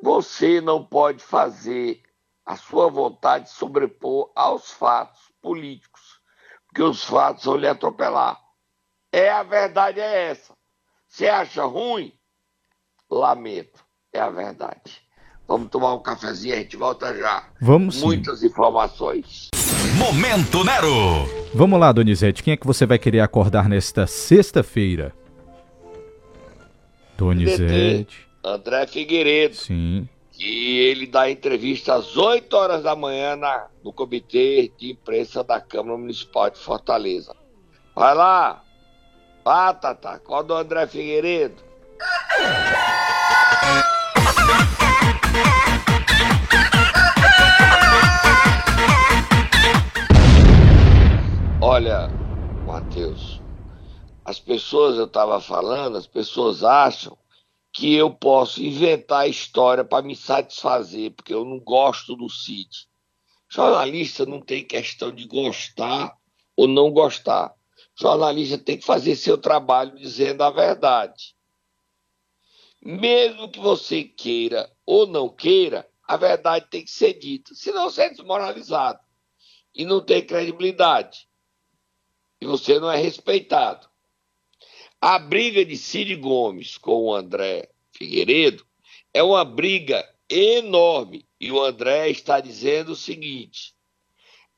você 0.00 0.60
não 0.60 0.84
pode 0.84 1.22
fazer 1.22 2.02
a 2.46 2.56
sua 2.56 2.88
vontade 2.88 3.50
sobrepor 3.50 4.30
aos 4.34 4.70
fatos 4.70 5.20
políticos, 5.42 6.20
porque 6.66 6.82
os 6.82 7.04
fatos 7.04 7.44
vão 7.44 7.56
lhe 7.56 7.66
atropelar. 7.66 8.38
É 9.12 9.30
a 9.30 9.42
verdade 9.42 10.00
é 10.00 10.30
essa. 10.30 10.52
Você 11.06 11.26
acha 11.28 11.64
ruim? 11.64 12.12
Lamento. 13.10 13.84
É 14.12 14.20
a 14.20 14.30
verdade. 14.30 15.00
Vamos 15.46 15.70
tomar 15.70 15.94
um 15.94 16.02
cafezinho, 16.02 16.54
a 16.54 16.58
gente 16.58 16.76
volta 16.76 17.16
já. 17.16 17.48
Vamos 17.60 17.96
sim. 17.96 18.04
Muitas 18.04 18.42
informações. 18.42 19.48
Momento 19.96 20.62
Nero. 20.62 21.26
Vamos 21.54 21.80
lá, 21.80 21.90
Donizete. 21.90 22.42
Quem 22.42 22.52
é 22.52 22.56
que 22.56 22.66
você 22.66 22.84
vai 22.84 22.98
querer 22.98 23.20
acordar 23.20 23.68
nesta 23.68 24.06
sexta-feira? 24.06 25.14
Donizete. 27.16 28.27
André 28.54 28.86
Figueiredo. 28.86 29.54
Sim. 29.54 30.08
Que 30.32 30.78
ele 30.78 31.06
dá 31.06 31.30
entrevista 31.30 31.94
às 31.94 32.16
8 32.16 32.54
horas 32.56 32.82
da 32.82 32.94
manhã 32.94 33.36
na, 33.36 33.66
no 33.82 33.92
comitê 33.92 34.72
de 34.78 34.92
imprensa 34.92 35.42
da 35.42 35.60
Câmara 35.60 35.98
Municipal 35.98 36.48
de 36.48 36.58
Fortaleza. 36.58 37.34
Vai 37.94 38.14
lá. 38.14 38.62
Vá, 39.44 39.74
Tata. 39.74 40.20
Qual 40.20 40.42
do 40.44 40.54
André 40.54 40.86
Figueiredo? 40.86 41.62
Olha, 51.60 52.08
Matheus, 52.64 53.42
as 54.24 54.38
pessoas, 54.38 54.96
eu 54.96 55.06
estava 55.06 55.40
falando, 55.40 55.98
as 55.98 56.06
pessoas 56.06 56.62
acham 56.62 57.18
que 57.72 57.94
eu 57.94 58.10
posso 58.10 58.62
inventar 58.62 59.28
história 59.28 59.84
para 59.84 60.02
me 60.02 60.16
satisfazer, 60.16 61.12
porque 61.12 61.32
eu 61.32 61.44
não 61.44 61.60
gosto 61.60 62.16
do 62.16 62.28
Cid. 62.28 62.68
Jornalista 63.48 64.26
não 64.26 64.40
tem 64.40 64.64
questão 64.64 65.12
de 65.12 65.26
gostar 65.26 66.16
ou 66.56 66.66
não 66.66 66.90
gostar. 66.90 67.54
Jornalista 67.98 68.58
tem 68.58 68.78
que 68.78 68.84
fazer 68.84 69.16
seu 69.16 69.38
trabalho 69.38 69.96
dizendo 69.96 70.42
a 70.42 70.50
verdade. 70.50 71.34
Mesmo 72.80 73.50
que 73.50 73.58
você 73.58 74.04
queira 74.04 74.70
ou 74.86 75.06
não 75.06 75.28
queira, 75.28 75.88
a 76.06 76.16
verdade 76.16 76.66
tem 76.70 76.84
que 76.84 76.90
ser 76.90 77.14
dita, 77.14 77.54
senão 77.54 77.90
você 77.90 78.02
é 78.02 78.10
desmoralizado 78.10 79.00
e 79.74 79.84
não 79.84 80.00
tem 80.00 80.24
credibilidade. 80.24 81.28
E 82.40 82.46
você 82.46 82.78
não 82.78 82.90
é 82.90 82.96
respeitado. 82.96 83.88
A 85.00 85.18
briga 85.18 85.64
de 85.64 85.76
Cid 85.76 86.16
Gomes 86.16 86.76
com 86.76 87.04
o 87.04 87.14
André 87.14 87.68
Figueiredo 87.92 88.66
é 89.14 89.22
uma 89.22 89.44
briga 89.44 90.04
enorme. 90.28 91.26
E 91.40 91.52
o 91.52 91.62
André 91.62 92.10
está 92.10 92.40
dizendo 92.40 92.92
o 92.92 92.96
seguinte: 92.96 93.74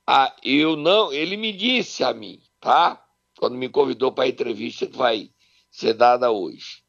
ah, 0.06 0.35
eu 0.42 0.76
não, 0.76 1.12
ele 1.12 1.37
me 1.37 1.52
disse 1.52 2.02
a 2.02 2.14
mim, 2.14 2.40
tá? 2.59 3.04
Quando 3.38 3.56
me 3.56 3.68
convidou 3.68 4.12
para 4.12 4.25
a 4.25 4.28
entrevista 4.28 4.87
que 4.87 4.97
vai 4.97 5.30
ser 5.70 5.94
dada 5.94 6.30
hoje. 6.30 6.82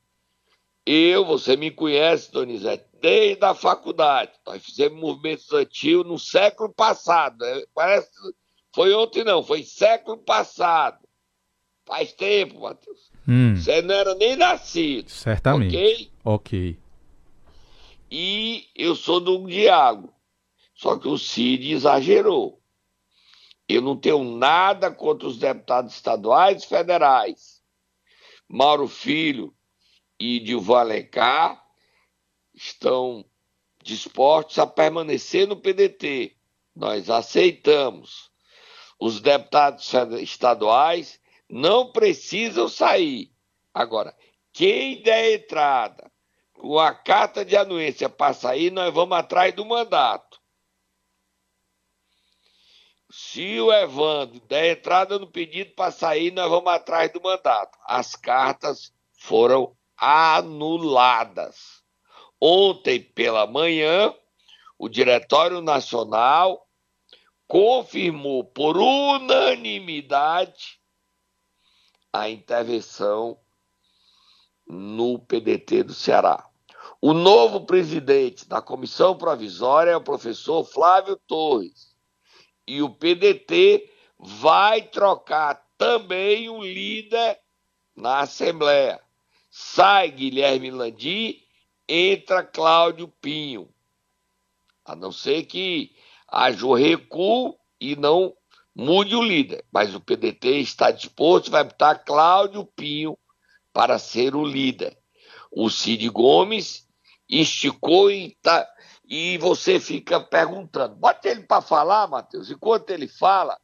Eu, 0.85 1.23
você 1.23 1.55
me 1.55 1.69
conhece, 1.69 2.31
Donizete, 2.31 2.85
desde 2.99 3.43
a 3.45 3.53
faculdade. 3.53 4.31
Nós 4.45 4.63
fizemos 4.63 4.99
movimento 4.99 5.41
estudantil 5.41 6.03
no 6.03 6.17
século 6.17 6.73
passado. 6.73 7.37
Né? 7.45 7.63
Parece 7.73 8.09
foi 8.73 8.93
ontem, 8.93 9.23
não, 9.23 9.43
foi 9.43 9.63
século 9.63 10.17
passado. 10.17 10.97
Faz 11.85 12.13
tempo, 12.13 12.61
Matheus. 12.61 13.10
Hum. 13.27 13.55
Você 13.55 13.81
não 13.81 13.93
era 13.93 14.15
nem 14.15 14.35
nascido. 14.35 15.09
Certamente. 15.09 15.75
Ok? 15.75 16.11
Ok. 16.23 16.79
E 18.09 18.67
eu 18.75 18.95
sou 18.95 19.19
do 19.19 19.47
diálogo. 19.47 20.13
Só 20.75 20.97
que 20.97 21.07
o 21.07 21.17
Cid 21.17 21.71
exagerou. 21.71 22.59
Eu 23.69 23.81
não 23.81 23.95
tenho 23.95 24.23
nada 24.23 24.91
contra 24.91 25.27
os 25.27 25.37
deputados 25.37 25.93
estaduais 25.93 26.63
e 26.63 26.67
federais. 26.67 27.61
Mauro 28.49 28.87
Filho 28.87 29.53
e 30.19 30.39
Dilvan 30.39 30.79
Alencar 30.79 31.63
estão 32.53 33.23
dispostos 33.81 34.59
a 34.59 34.67
permanecer 34.67 35.47
no 35.47 35.55
PDT. 35.55 36.35
Nós 36.75 37.09
aceitamos. 37.09 38.29
Os 38.99 39.21
deputados 39.21 39.89
estaduais 40.19 41.20
não 41.51 41.91
precisam 41.91 42.69
sair. 42.69 43.29
Agora, 43.73 44.15
quem 44.53 45.01
der 45.01 45.33
entrada 45.33 46.09
com 46.53 46.79
a 46.79 46.93
carta 46.93 47.43
de 47.43 47.57
anuência 47.57 48.07
para 48.07 48.33
sair, 48.33 48.71
nós 48.71 48.93
vamos 48.93 49.17
atrás 49.17 49.53
do 49.53 49.65
mandato. 49.65 50.39
Se 53.11 53.59
o 53.59 53.73
Evandro 53.73 54.39
der 54.47 54.77
entrada 54.77 55.19
no 55.19 55.27
pedido 55.27 55.75
para 55.75 55.91
sair, 55.91 56.31
nós 56.31 56.49
vamos 56.49 56.71
atrás 56.71 57.11
do 57.11 57.21
mandato. 57.21 57.77
As 57.85 58.15
cartas 58.15 58.93
foram 59.19 59.75
anuladas. 59.97 61.83
Ontem 62.39 63.01
pela 63.01 63.45
manhã, 63.45 64.15
o 64.79 64.87
Diretório 64.87 65.61
Nacional 65.61 66.65
confirmou 67.47 68.45
por 68.45 68.77
unanimidade 68.77 70.80
a 72.13 72.29
intervenção 72.29 73.37
no 74.67 75.19
PDT 75.19 75.83
do 75.83 75.93
Ceará. 75.93 76.47
O 76.99 77.13
novo 77.13 77.65
presidente 77.65 78.47
da 78.47 78.61
comissão 78.61 79.17
provisória 79.17 79.91
é 79.91 79.97
o 79.97 80.03
professor 80.03 80.63
Flávio 80.63 81.17
Torres. 81.27 81.95
E 82.67 82.81
o 82.81 82.89
PDT 82.89 83.89
vai 84.19 84.83
trocar 84.83 85.67
também 85.77 86.47
o 86.49 86.63
líder 86.63 87.39
na 87.95 88.19
Assembleia. 88.19 89.01
Sai 89.49 90.11
Guilherme 90.11 90.69
Landi, 90.69 91.43
entra 91.87 92.43
Cláudio 92.43 93.07
Pinho. 93.07 93.67
A 94.85 94.95
não 94.95 95.11
ser 95.11 95.43
que 95.43 95.95
haja 96.27 96.65
o 96.65 96.73
recuo 96.73 97.57
e 97.79 97.95
não 97.95 98.35
mude 98.75 99.15
o 99.15 99.21
líder, 99.21 99.65
mas 99.71 99.93
o 99.93 99.99
PDT 99.99 100.59
está 100.59 100.91
disposto, 100.91 101.51
vai 101.51 101.63
botar 101.63 101.95
Cláudio 101.95 102.65
Pinho 102.65 103.17
para 103.73 103.99
ser 103.99 104.35
o 104.35 104.45
líder. 104.45 104.97
O 105.51 105.69
Cid 105.69 106.07
Gomes 106.09 106.87
esticou 107.27 108.09
e, 108.09 108.37
tá, 108.41 108.67
e 109.05 109.37
você 109.37 109.79
fica 109.79 110.19
perguntando. 110.19 110.95
Bota 110.95 111.29
ele 111.29 111.43
para 111.43 111.61
falar, 111.61 112.07
Matheus. 112.07 112.49
Enquanto 112.49 112.89
ele 112.89 113.07
fala, 113.07 113.57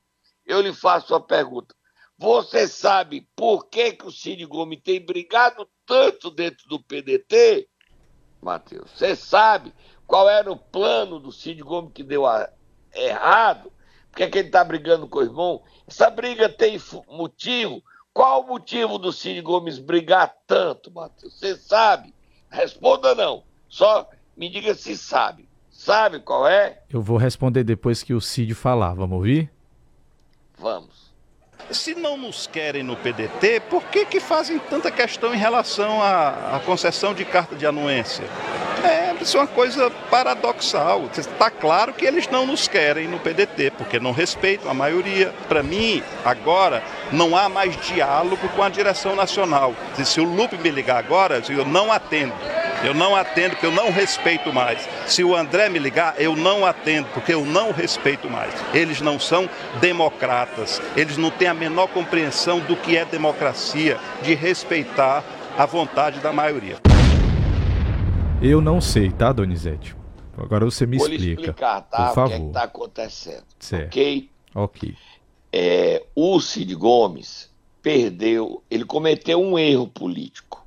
eu 0.45 0.61
lhe 0.61 0.73
faço 0.73 1.15
a 1.15 1.21
pergunta. 1.21 1.75
Você 2.17 2.67
sabe 2.67 3.29
por 3.35 3.69
que, 3.69 3.93
que 3.93 4.05
o 4.05 4.11
Cid 4.11 4.43
Gomes 4.45 4.81
tem 4.83 4.99
brigado 4.99 5.69
tanto 5.85 6.31
dentro 6.31 6.67
do 6.67 6.81
PDT, 6.81 7.69
Matheus? 8.41 8.89
Você 8.91 9.15
sabe 9.15 9.73
qual 10.07 10.27
era 10.27 10.51
o 10.51 10.57
plano 10.57 11.19
do 11.19 11.31
Cid 11.31 11.61
Gomes 11.61 11.91
que 11.93 12.03
deu 12.03 12.25
a, 12.25 12.49
errado? 12.95 13.71
Por 14.17 14.21
que, 14.21 14.23
é 14.23 14.29
que 14.31 14.37
ele 14.39 14.47
está 14.47 14.63
brigando 14.63 15.07
com 15.07 15.19
o 15.19 15.21
irmão? 15.21 15.61
Essa 15.87 16.09
briga 16.09 16.49
tem 16.49 16.81
motivo? 17.07 17.83
Qual 18.11 18.41
o 18.41 18.47
motivo 18.47 18.97
do 18.97 19.13
Cid 19.13 19.39
Gomes 19.41 19.77
brigar 19.77 20.33
tanto, 20.47 20.89
Matheus? 20.89 21.37
Você 21.37 21.55
sabe? 21.55 22.15
Responda 22.49 23.13
não. 23.13 23.43
Só 23.69 24.09
me 24.35 24.49
diga 24.49 24.73
se 24.73 24.97
sabe. 24.97 25.47
Sabe 25.69 26.19
qual 26.19 26.47
é? 26.47 26.81
Eu 26.89 26.99
vou 26.99 27.15
responder 27.15 27.63
depois 27.63 28.01
que 28.01 28.15
o 28.15 28.19
Cid 28.19 28.55
falar. 28.55 28.95
Vamos 28.95 29.17
ouvir? 29.17 29.51
Vamos. 30.57 31.13
Se 31.69 31.93
não 31.93 32.17
nos 32.17 32.47
querem 32.47 32.81
no 32.81 32.95
PDT, 32.95 33.59
por 33.69 33.83
que, 33.83 34.03
que 34.03 34.19
fazem 34.19 34.57
tanta 34.57 34.89
questão 34.89 35.31
em 35.31 35.37
relação 35.37 36.01
à, 36.01 36.55
à 36.55 36.59
concessão 36.61 37.13
de 37.13 37.23
carta 37.23 37.55
de 37.55 37.67
anuência? 37.67 38.25
É, 38.83 39.06
isso 39.21 39.37
é 39.37 39.41
uma 39.41 39.47
coisa 39.47 39.89
paradoxal. 40.09 41.09
Está 41.17 41.49
claro 41.49 41.93
que 41.93 42.05
eles 42.05 42.27
não 42.29 42.45
nos 42.45 42.67
querem 42.67 43.07
no 43.07 43.19
PDT, 43.19 43.71
porque 43.71 43.99
não 43.99 44.11
respeitam 44.11 44.69
a 44.69 44.73
maioria. 44.73 45.33
Para 45.47 45.63
mim, 45.63 46.03
agora, 46.23 46.83
não 47.11 47.35
há 47.35 47.49
mais 47.49 47.75
diálogo 47.85 48.47
com 48.49 48.63
a 48.63 48.69
direção 48.69 49.15
nacional. 49.15 49.73
Se 50.03 50.19
o 50.19 50.23
Lupe 50.23 50.57
me 50.57 50.69
ligar 50.69 50.97
agora, 50.97 51.41
eu 51.49 51.65
não 51.65 51.91
atendo. 51.91 52.33
Eu 52.83 52.93
não 52.93 53.15
atendo 53.15 53.51
porque 53.51 53.65
eu 53.65 53.71
não 53.71 53.91
respeito 53.91 54.53
mais. 54.53 54.87
Se 55.07 55.23
o 55.23 55.35
André 55.35 55.67
me 55.67 55.79
ligar, 55.79 56.13
eu 56.19 56.35
não 56.35 56.65
atendo 56.65 57.07
porque 57.13 57.33
eu 57.33 57.43
não 57.43 57.71
respeito 57.71 58.29
mais. 58.29 58.53
Eles 58.73 59.01
não 59.01 59.19
são 59.19 59.49
democratas. 59.79 60.81
Eles 60.95 61.17
não 61.17 61.31
têm 61.31 61.47
a 61.47 61.53
menor 61.53 61.87
compreensão 61.87 62.59
do 62.59 62.75
que 62.75 62.95
é 62.95 63.03
democracia, 63.03 63.97
de 64.21 64.35
respeitar 64.35 65.23
a 65.57 65.65
vontade 65.65 66.19
da 66.19 66.31
maioria. 66.31 66.77
Eu 68.41 68.61
não 68.61 68.79
sei, 68.79 69.11
tá, 69.11 69.31
Donizete? 69.31 69.95
Agora 70.37 70.63
você 70.63 70.85
me 70.85 70.97
Vou 70.97 71.07
explica. 71.07 71.35
Vou 71.35 71.41
explicar, 71.41 71.81
tá? 71.81 72.13
Por 72.13 72.23
o 72.23 72.27
que 72.27 72.33
é 72.33 72.35
favor. 72.37 72.47
está 72.47 72.63
acontecendo. 72.63 73.45
Certo. 73.59 73.87
Ok? 73.87 74.29
Ok. 74.53 74.95
É, 75.51 76.05
o 76.15 76.39
Cid 76.39 76.75
Gomes 76.75 77.49
perdeu, 77.81 78.63
ele 78.69 78.85
cometeu 78.85 79.41
um 79.41 79.57
erro 79.57 79.87
político. 79.87 80.65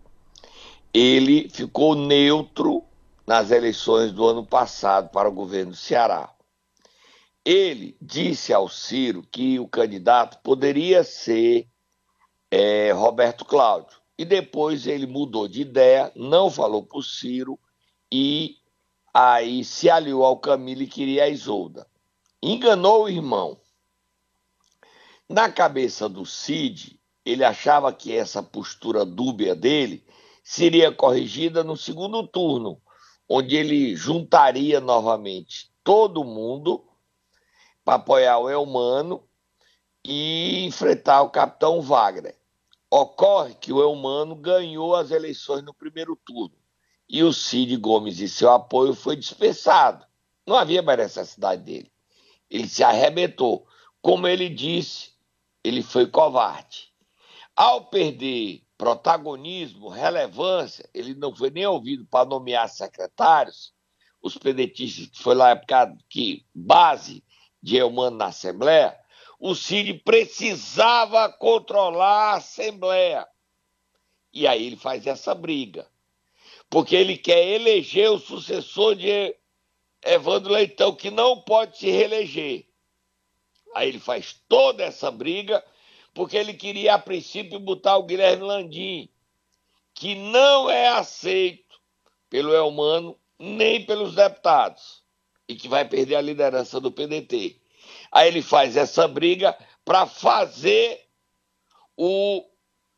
Ele 0.92 1.48
ficou 1.48 1.94
neutro 1.94 2.82
nas 3.24 3.52
eleições 3.52 4.10
do 4.10 4.26
ano 4.26 4.44
passado 4.44 5.10
para 5.10 5.28
o 5.28 5.32
governo 5.32 5.70
do 5.70 5.76
Ceará. 5.76 6.28
Ele 7.44 7.96
disse 8.02 8.52
ao 8.52 8.68
Ciro 8.68 9.22
que 9.30 9.60
o 9.60 9.68
candidato 9.68 10.38
poderia 10.42 11.04
ser 11.04 11.68
é, 12.50 12.90
Roberto 12.90 13.44
Cláudio. 13.44 13.99
E 14.20 14.24
depois 14.26 14.86
ele 14.86 15.06
mudou 15.06 15.48
de 15.48 15.62
ideia, 15.62 16.12
não 16.14 16.50
falou 16.50 16.82
para 16.82 16.98
o 16.98 17.02
Ciro 17.02 17.58
e 18.12 18.58
aí 19.14 19.64
se 19.64 19.88
aliou 19.88 20.22
ao 20.22 20.38
Camilo 20.38 20.82
e 20.82 20.86
queria 20.86 21.24
a 21.24 21.28
Isolda. 21.30 21.86
Enganou 22.42 23.04
o 23.04 23.08
irmão. 23.08 23.58
Na 25.26 25.50
cabeça 25.50 26.06
do 26.06 26.26
Cid, 26.26 27.00
ele 27.24 27.42
achava 27.42 27.90
que 27.94 28.14
essa 28.14 28.42
postura 28.42 29.06
dúbia 29.06 29.54
dele 29.54 30.04
seria 30.44 30.92
corrigida 30.92 31.64
no 31.64 31.74
segundo 31.74 32.28
turno, 32.28 32.78
onde 33.26 33.56
ele 33.56 33.96
juntaria 33.96 34.82
novamente 34.82 35.72
todo 35.82 36.24
mundo 36.24 36.84
para 37.82 37.94
apoiar 37.94 38.38
o 38.38 38.50
Elmano 38.50 39.26
e 40.04 40.66
enfrentar 40.66 41.22
o 41.22 41.30
capitão 41.30 41.80
Wagner. 41.80 42.39
Ocorre 42.90 43.54
que 43.54 43.72
o 43.72 43.80
Elmano 43.80 44.34
ganhou 44.34 44.96
as 44.96 45.10
eleições 45.12 45.62
no 45.62 45.72
primeiro 45.72 46.16
turno 46.16 46.60
e 47.08 47.24
o 47.24 47.32
Cid 47.32 47.76
Gomes 47.76 48.20
e 48.20 48.28
seu 48.28 48.50
apoio 48.50 48.94
foi 48.94 49.16
dispensado. 49.16 50.06
Não 50.46 50.56
havia 50.56 50.80
mais 50.80 50.98
necessidade 50.98 51.62
dele. 51.62 51.92
Ele 52.48 52.68
se 52.68 52.84
arrebentou. 52.84 53.66
Como 54.00 54.26
ele 54.26 54.48
disse, 54.48 55.12
ele 55.62 55.82
foi 55.82 56.06
covarde. 56.06 56.92
Ao 57.56 57.86
perder 57.86 58.62
protagonismo, 58.78 59.88
relevância, 59.88 60.88
ele 60.94 61.14
não 61.14 61.34
foi 61.34 61.50
nem 61.50 61.66
ouvido 61.66 62.06
para 62.06 62.28
nomear 62.28 62.68
secretários. 62.68 63.74
Os 64.22 64.38
pedetistas, 64.38 65.06
que 65.06 65.22
foi 65.22 65.34
lá 65.34 65.50
época 65.50 65.96
que 66.08 66.46
base 66.54 67.24
de 67.62 67.76
Elmano 67.76 68.16
na 68.16 68.26
Assembleia, 68.26 68.98
o 69.40 69.54
Cid 69.54 69.94
precisava 70.04 71.26
controlar 71.30 72.34
a 72.34 72.36
Assembleia. 72.36 73.26
E 74.30 74.46
aí 74.46 74.66
ele 74.66 74.76
faz 74.76 75.06
essa 75.06 75.34
briga. 75.34 75.88
Porque 76.68 76.94
ele 76.94 77.16
quer 77.16 77.48
eleger 77.48 78.10
o 78.10 78.18
sucessor 78.18 78.94
de 78.94 79.34
Evandro 80.04 80.52
Leitão, 80.52 80.94
que 80.94 81.10
não 81.10 81.40
pode 81.40 81.78
se 81.78 81.90
reeleger. 81.90 82.66
Aí 83.74 83.88
ele 83.88 83.98
faz 83.98 84.40
toda 84.46 84.84
essa 84.84 85.10
briga, 85.10 85.64
porque 86.12 86.36
ele 86.36 86.52
queria, 86.52 86.94
a 86.94 86.98
princípio, 86.98 87.58
botar 87.58 87.96
o 87.96 88.02
Guilherme 88.02 88.44
Landim, 88.44 89.08
que 89.94 90.14
não 90.14 90.68
é 90.68 90.88
aceito 90.88 91.80
pelo 92.28 92.54
Elmano 92.54 93.18
nem 93.38 93.84
pelos 93.86 94.14
deputados, 94.14 95.02
e 95.48 95.56
que 95.56 95.66
vai 95.66 95.88
perder 95.88 96.16
a 96.16 96.20
liderança 96.20 96.78
do 96.78 96.92
PDT. 96.92 97.59
Aí 98.12 98.28
ele 98.28 98.42
faz 98.42 98.76
essa 98.76 99.06
briga 99.06 99.56
para 99.84 100.06
fazer 100.06 101.00
o 101.96 102.44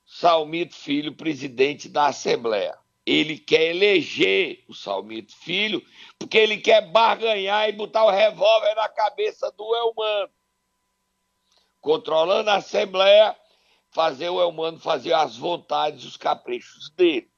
Salmito 0.07 0.75
Filho 0.75 1.15
presidente 1.15 1.89
da 1.89 2.07
Assembleia. 2.07 2.79
Ele 3.05 3.37
quer 3.37 3.71
eleger 3.71 4.65
o 4.69 4.75
Salmito 4.75 5.35
Filho, 5.37 5.85
porque 6.19 6.39
ele 6.39 6.59
quer 6.59 6.91
barganhar 6.93 7.69
e 7.69 7.73
botar 7.73 8.05
o 8.05 8.11
revólver 8.11 8.75
na 8.75 8.89
cabeça 8.89 9.51
do 9.53 9.75
Elmano. 9.75 10.31
Controlando 11.81 12.51
a 12.51 12.57
Assembleia, 12.57 13.37
fazer 13.91 14.29
o 14.29 14.41
Elmano 14.41 14.79
fazer 14.79 15.13
as 15.13 15.37
vontades, 15.37 16.05
os 16.05 16.17
caprichos 16.17 16.91
dele. 16.91 17.31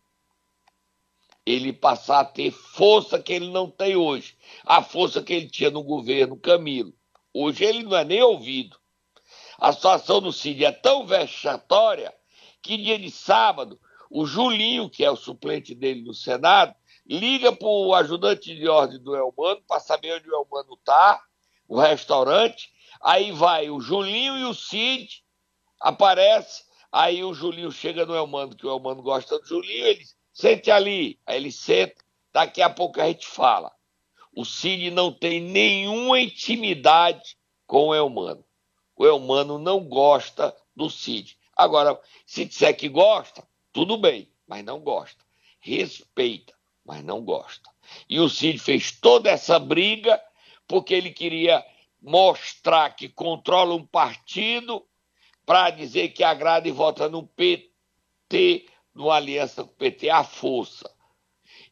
Ele 1.46 1.72
passar 1.72 2.20
a 2.20 2.24
ter 2.24 2.50
força 2.50 3.22
que 3.22 3.32
ele 3.32 3.48
não 3.48 3.70
tem 3.70 3.96
hoje. 3.96 4.36
A 4.64 4.82
força 4.82 5.22
que 5.22 5.32
ele 5.32 5.48
tinha 5.48 5.70
no 5.70 5.82
governo 5.82 6.38
Camilo. 6.38 6.94
Hoje 7.34 7.64
ele 7.64 7.82
não 7.82 7.96
é 7.96 8.04
nem 8.04 8.22
ouvido. 8.22 8.78
A 9.58 9.72
situação 9.72 10.20
do 10.20 10.32
Cid 10.32 10.64
é 10.64 10.70
tão 10.70 11.04
vexatória 11.04 12.14
que 12.62 12.76
dia 12.76 12.96
de 12.96 13.10
sábado, 13.10 13.80
o 14.08 14.24
Julinho, 14.24 14.88
que 14.88 15.04
é 15.04 15.10
o 15.10 15.16
suplente 15.16 15.74
dele 15.74 16.02
no 16.02 16.14
Senado, 16.14 16.72
liga 17.04 17.52
para 17.52 17.66
o 17.66 17.92
ajudante 17.92 18.54
de 18.54 18.68
ordem 18.68 19.00
do 19.00 19.16
Elmano 19.16 19.60
para 19.66 19.80
saber 19.80 20.14
onde 20.14 20.30
o 20.30 20.34
Elmano 20.34 20.74
está, 20.74 21.20
o 21.66 21.80
restaurante. 21.80 22.72
Aí 23.02 23.32
vai 23.32 23.68
o 23.68 23.80
Julinho 23.80 24.38
e 24.38 24.44
o 24.44 24.54
Cid, 24.54 25.24
aparece. 25.80 26.62
Aí 26.92 27.24
o 27.24 27.34
Julinho 27.34 27.72
chega 27.72 28.06
no 28.06 28.14
Elmano, 28.14 28.54
que 28.54 28.64
o 28.64 28.70
Elmano 28.70 29.02
gosta 29.02 29.40
do 29.40 29.46
Julinho, 29.46 29.86
ele 29.86 30.04
sente 30.32 30.70
ali. 30.70 31.18
Aí 31.26 31.36
ele 31.36 31.50
senta, 31.50 31.96
daqui 32.32 32.62
a 32.62 32.70
pouco 32.70 33.00
a 33.00 33.06
gente 33.06 33.26
fala. 33.26 33.72
O 34.36 34.44
Cid 34.44 34.90
não 34.90 35.12
tem 35.12 35.40
nenhuma 35.40 36.20
intimidade 36.20 37.36
com 37.66 37.88
o 37.88 37.94
Elmano. 37.94 38.44
O 38.96 39.06
Elmano 39.06 39.58
não 39.58 39.80
gosta 39.80 40.54
do 40.74 40.90
Cid. 40.90 41.36
Agora, 41.56 42.00
se 42.26 42.44
disser 42.44 42.76
que 42.76 42.88
gosta, 42.88 43.46
tudo 43.72 43.96
bem, 43.96 44.28
mas 44.46 44.64
não 44.64 44.80
gosta. 44.80 45.24
Respeita, 45.60 46.52
mas 46.84 47.02
não 47.04 47.22
gosta. 47.22 47.70
E 48.08 48.18
o 48.18 48.28
Cid 48.28 48.58
fez 48.58 48.92
toda 48.92 49.30
essa 49.30 49.58
briga 49.58 50.20
porque 50.66 50.94
ele 50.94 51.10
queria 51.10 51.64
mostrar 52.00 52.90
que 52.94 53.08
controla 53.08 53.74
um 53.74 53.86
partido 53.86 54.84
para 55.46 55.70
dizer 55.70 56.08
que 56.10 56.24
agrada 56.24 56.68
e 56.68 56.72
vota 56.72 57.08
no 57.08 57.26
PT, 57.26 58.66
numa 58.94 59.14
aliança 59.14 59.64
com 59.64 59.70
o 59.70 59.74
PT, 59.74 60.10
à 60.10 60.24
força. 60.24 60.93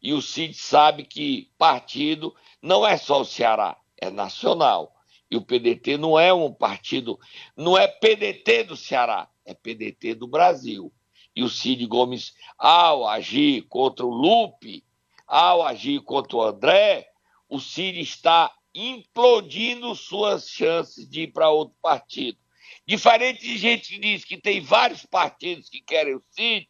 E 0.02 0.12
o 0.12 0.20
Cid 0.20 0.52
sabe 0.54 1.04
que 1.04 1.50
partido 1.56 2.34
não 2.60 2.84
é 2.84 2.96
só 2.96 3.20
o 3.20 3.24
Ceará, 3.24 3.76
é 3.96 4.10
nacional. 4.10 4.92
E 5.30 5.36
o 5.36 5.42
PDT 5.42 5.96
não 5.96 6.18
é 6.18 6.34
um 6.34 6.52
partido, 6.52 7.18
não 7.56 7.78
é 7.78 7.86
PDT 7.86 8.64
do 8.64 8.76
Ceará, 8.76 9.28
é 9.44 9.54
PDT 9.54 10.14
do 10.14 10.26
Brasil. 10.26 10.92
E 11.34 11.42
o 11.42 11.48
Cid 11.48 11.86
Gomes, 11.86 12.34
ao 12.58 13.08
agir 13.08 13.62
contra 13.68 14.04
o 14.04 14.10
Lupe, 14.10 14.84
ao 15.26 15.62
agir 15.62 16.02
contra 16.02 16.36
o 16.36 16.42
André, 16.42 17.08
o 17.48 17.60
Cid 17.60 18.00
está 18.00 18.52
implodindo 18.74 19.94
suas 19.94 20.48
chances 20.48 21.08
de 21.08 21.22
ir 21.22 21.32
para 21.32 21.48
outro 21.48 21.76
partido. 21.80 22.38
Diferente 22.86 23.40
de 23.40 23.56
gente 23.56 23.88
que 23.88 23.98
diz 24.00 24.24
que 24.24 24.36
tem 24.36 24.60
vários 24.60 25.06
partidos 25.06 25.68
que 25.68 25.80
querem 25.80 26.16
o 26.16 26.24
Cid, 26.30 26.68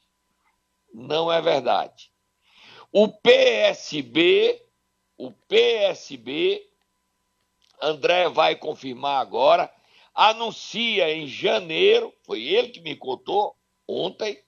não 0.92 1.33
é 1.33 1.40
verdade. 1.40 2.12
O 2.94 3.09
PSB, 3.09 4.62
o 5.16 5.33
PSB, 5.48 6.62
André 7.81 8.28
vai 8.28 8.55
confirmar 8.55 9.18
agora, 9.18 9.72
anuncia 10.14 11.11
em 11.11 11.26
janeiro, 11.26 12.12
foi 12.22 12.42
ele 12.42 12.68
que 12.68 12.83
me 12.83 12.94
contou 12.94 13.57
ontem, 13.88 14.38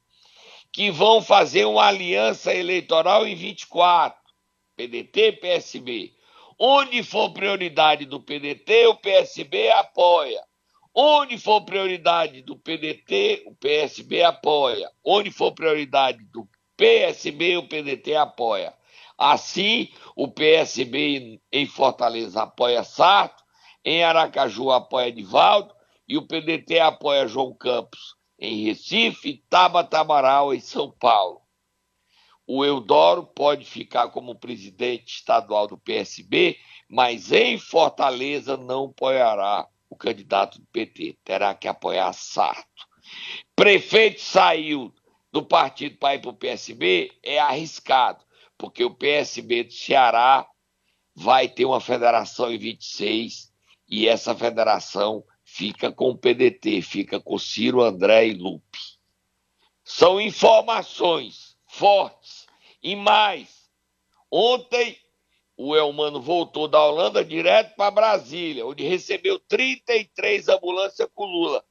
que 0.71 0.91
vão 0.91 1.23
fazer 1.23 1.65
uma 1.65 1.87
aliança 1.87 2.53
eleitoral 2.53 3.27
em 3.27 3.35
24, 3.35 4.21
PDT 4.77 5.33
PSB. 5.33 6.13
Onde 6.59 7.03
for 7.03 7.33
prioridade 7.33 8.05
do 8.05 8.21
PDT, 8.21 8.89
o 8.89 8.97
PSB 8.97 9.71
apoia. 9.71 10.45
Onde 10.95 11.39
for 11.39 11.63
prioridade 11.65 12.43
do 12.43 12.57
PDT, 12.57 13.45
o 13.47 13.55
PSB 13.55 14.23
apoia. 14.23 14.91
Onde 15.03 15.31
for 15.31 15.53
prioridade 15.53 16.23
do 16.27 16.47
PSB, 16.77 17.57
o 17.57 17.69
PDT 17.69 18.17
apoia. 18.17 18.75
Assim, 19.17 19.89
o 20.17 20.29
PSB 20.29 21.41
em 21.53 21.67
Fortaleza 21.67 22.43
apoia 22.43 22.83
Sarto, 22.83 23.43
em 23.85 24.03
Aracaju 24.03 24.71
apoia 24.71 25.13
Divaldo 25.13 25.75
e 26.09 26.17
o 26.17 26.27
PDT 26.27 26.81
apoia 26.81 27.29
João 27.29 27.55
Campos 27.55 28.17
em 28.39 28.65
Recife, 28.65 29.43
Tabata 29.49 30.01
Amaral 30.01 30.53
em 30.53 30.61
São 30.61 30.91
Paulo. 30.91 31.41
O 32.47 32.65
Eudoro 32.65 33.25
pode 33.25 33.65
ficar 33.65 34.09
como 34.09 34.39
presidente 34.39 35.15
estadual 35.15 35.67
do 35.67 35.79
PSB, 35.79 36.59
mas 36.89 37.33
em 37.33 37.57
Fortaleza 37.57 38.57
não 38.57 38.87
apoiará 38.87 39.67
o 39.89 39.97
candidato 39.97 40.59
do 40.59 40.67
PT, 40.67 41.17
terá 41.25 41.55
que 41.55 41.67
apoiar 41.67 42.13
Sarto. 42.13 42.87
Prefeito 43.57 44.21
saiu 44.21 44.93
do 45.35 45.43
partido 45.43 45.97
para 45.99 46.15
ir 46.15 46.21
para 46.21 46.31
o 46.31 46.37
PSB 46.37 47.11
é 47.21 47.41
arriscado, 47.41 48.25
porque 48.57 48.85
o 48.85 48.95
PSB 48.95 49.65
do 49.65 49.73
Ceará 49.73 50.49
vai 51.13 51.49
ter 51.49 51.65
uma 51.65 51.81
federação 51.81 52.53
em 52.53 52.57
26 52.57 53.53
e 53.89 54.07
essa 54.07 54.33
federação 54.33 55.25
fica 55.43 55.91
com 55.91 56.11
o 56.11 56.17
PDT, 56.17 56.81
fica 56.83 57.19
com 57.19 57.37
Ciro, 57.37 57.83
André 57.83 58.29
e 58.29 58.35
Lupe. 58.35 58.79
São 59.83 60.21
informações 60.21 61.57
fortes. 61.67 62.47
E 62.81 62.95
mais, 62.95 63.69
ontem 64.31 64.97
o 65.57 65.75
Elmano 65.75 66.21
voltou 66.23 66.69
da 66.69 66.81
Holanda 66.81 67.25
direto 67.25 67.75
para 67.75 67.91
Brasília, 67.91 68.65
onde 68.65 68.85
recebeu 68.85 69.41
33 69.41 70.49
ambulâncias 70.49 71.09
com 71.13 71.25
Lula. 71.25 71.65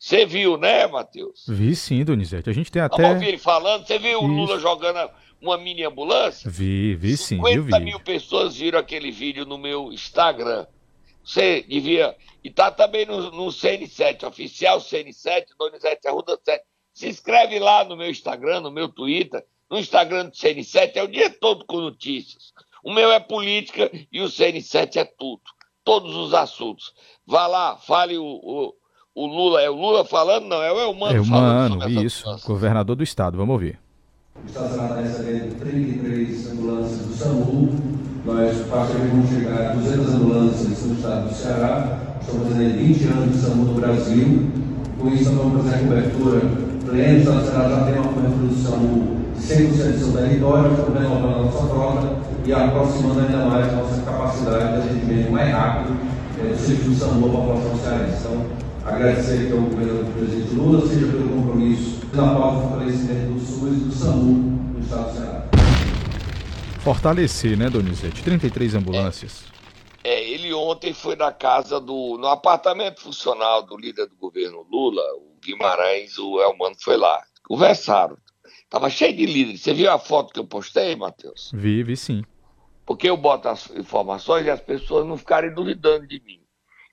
Você 0.00 0.24
viu, 0.24 0.56
né, 0.56 0.86
Matheus? 0.86 1.44
Vi 1.46 1.76
sim, 1.76 2.02
Donizete. 2.02 2.48
A 2.48 2.54
gente 2.54 2.72
tem 2.72 2.80
até. 2.80 3.02
Vamos 3.02 3.16
ouvir 3.16 3.28
ele 3.28 3.38
falando. 3.38 3.86
Você 3.86 3.98
viu 3.98 4.18
Isso. 4.18 4.24
o 4.24 4.26
Lula 4.26 4.58
jogando 4.58 5.10
uma 5.42 5.58
mini 5.58 5.84
ambulância? 5.84 6.50
Vi, 6.50 6.94
vi 6.94 7.18
sim. 7.18 7.36
50 7.36 7.78
mil 7.80 8.00
pessoas 8.00 8.56
viram 8.56 8.78
aquele 8.78 9.10
vídeo 9.10 9.44
no 9.44 9.58
meu 9.58 9.92
Instagram. 9.92 10.66
Você 11.22 11.62
devia. 11.68 12.16
E 12.42 12.50
tá 12.50 12.70
também 12.70 13.04
no, 13.04 13.30
no 13.30 13.48
CN7, 13.48 14.26
oficial 14.26 14.80
CN7, 14.80 15.48
Donizete 15.58 16.08
Arruda 16.08 16.40
7. 16.42 16.64
Se 16.94 17.06
inscreve 17.06 17.58
lá 17.58 17.84
no 17.84 17.94
meu 17.94 18.08
Instagram, 18.08 18.60
no 18.60 18.70
meu 18.70 18.88
Twitter. 18.88 19.44
No 19.68 19.78
Instagram 19.78 20.30
do 20.30 20.32
CN7 20.32 20.92
é 20.96 21.02
o 21.02 21.08
dia 21.08 21.28
todo 21.28 21.66
com 21.66 21.76
notícias. 21.76 22.54
O 22.82 22.90
meu 22.90 23.12
é 23.12 23.20
política 23.20 23.90
e 24.10 24.22
o 24.22 24.28
CN7 24.28 24.96
é 24.96 25.04
tudo. 25.04 25.42
Todos 25.84 26.16
os 26.16 26.32
assuntos. 26.32 26.94
Vá 27.26 27.46
lá, 27.46 27.76
fale 27.76 28.16
o, 28.16 28.24
o, 28.24 28.74
o 29.14 29.26
Lula. 29.26 29.60
É 29.60 29.70
o 29.70 29.74
Lula 29.74 30.04
falando? 30.04 30.46
Não, 30.46 30.62
é 30.62 30.72
o 30.72 30.80
Elmano 30.80 31.20
é 31.20 31.24
falando. 31.24 31.82
Elmano, 31.82 32.02
isso. 32.02 32.24
Governador 32.46 32.96
do 32.96 33.02
estado. 33.02 33.36
Vamos 33.36 33.52
ouvir. 33.52 33.78
O 34.42 34.46
Estado 34.46 34.70
está 34.70 34.94
recebendo 34.94 35.58
33 35.60 36.52
ambulâncias 36.52 37.06
do 37.06 37.14
SAMU. 37.14 37.68
Nós 38.24 38.56
praticamente 38.68 39.10
vamos 39.10 39.28
chegar 39.30 39.70
a 39.70 39.74
200 39.74 40.14
ambulâncias 40.14 40.86
no 40.86 40.94
estado 40.94 41.28
do 41.28 41.34
Ceará. 41.34 41.98
Estamos 42.20 42.48
fazendo 42.48 42.78
20 42.78 43.04
anos 43.08 43.32
de 43.32 43.38
SAMU 43.38 43.64
no 43.64 43.74
Brasil. 43.74 44.50
Com 44.98 45.08
isso, 45.08 45.32
nós 45.32 45.42
vamos 45.42 45.62
fazer 45.62 45.76
a 45.76 45.78
cobertura 45.80 46.40
plena. 46.86 47.12
O 47.12 47.18
estado 47.18 47.40
do 47.40 47.46
Ceará 47.46 47.68
já 47.68 47.84
tem 47.84 47.94
uma 47.94 48.12
cobertura 48.12 48.46
do 48.46 48.62
SAMU 48.62 49.16
de 49.34 49.42
100% 49.42 49.92
do 49.92 49.98
seu 49.98 50.12
território. 50.12 50.70
Estamos 50.70 51.00
renovando 51.00 51.34
a 51.34 51.42
nossa 51.42 51.66
frota 51.66 52.16
e 52.46 52.52
aproximando 52.52 53.20
ainda 53.20 53.44
mais 53.44 53.68
a 53.68 53.76
nossa 53.76 54.02
capacidade 54.02 54.72
de 54.72 54.88
atendimento 54.88 55.32
mais 55.32 55.52
rápido 55.52 55.96
é, 56.38 56.52
do 56.52 56.58
serviço 56.58 56.88
do 56.90 56.94
SAMU 56.94 57.26
à 57.26 57.30
população 57.30 57.76
cearense. 57.76 58.16
Então, 58.20 58.69
agradecer 58.84 59.44
aqui 59.44 59.52
ao 59.52 59.60
governo 59.60 60.04
do 60.04 60.12
presidente 60.12 60.54
Lula, 60.54 60.86
seja 60.86 61.06
pelo 61.06 61.28
compromisso 61.28 62.00
na 62.14 62.34
pauta 62.34 62.56
do 62.56 62.68
fortalecimento 62.68 63.32
do 63.32 63.40
SUS 63.40 63.72
e 63.72 63.84
do 63.84 63.92
SAMU 63.92 64.32
no 64.74 64.80
estado 64.80 65.10
do 65.10 65.16
Ceará. 65.16 65.48
Fortalecer, 66.80 67.58
né, 67.58 67.68
Donizete? 67.68 68.22
33 68.22 68.74
ambulâncias. 68.74 69.44
É, 70.02 70.14
é, 70.14 70.30
ele 70.30 70.52
ontem 70.54 70.94
foi 70.94 71.14
na 71.14 71.30
casa 71.30 71.78
do. 71.78 72.16
no 72.18 72.26
apartamento 72.26 73.00
funcional 73.00 73.62
do 73.62 73.76
líder 73.76 74.06
do 74.06 74.16
governo 74.16 74.66
Lula, 74.70 75.02
o 75.16 75.36
Guimarães, 75.44 76.18
o 76.18 76.40
Elmano 76.40 76.76
foi 76.80 76.96
lá. 76.96 77.22
Conversaram. 77.46 78.16
Tava 78.68 78.88
cheio 78.88 79.14
de 79.14 79.26
líderes. 79.26 79.62
Você 79.62 79.74
viu 79.74 79.90
a 79.90 79.98
foto 79.98 80.32
que 80.32 80.40
eu 80.40 80.46
postei, 80.46 80.94
Matheus? 80.96 81.50
Vi, 81.52 81.82
vi 81.82 81.96
sim. 81.96 82.22
Porque 82.86 83.10
eu 83.10 83.16
boto 83.16 83.48
as 83.48 83.68
informações 83.70 84.46
e 84.46 84.50
as 84.50 84.60
pessoas 84.60 85.06
não 85.06 85.16
ficarem 85.16 85.52
duvidando 85.52 86.06
de 86.06 86.20
mim. 86.24 86.39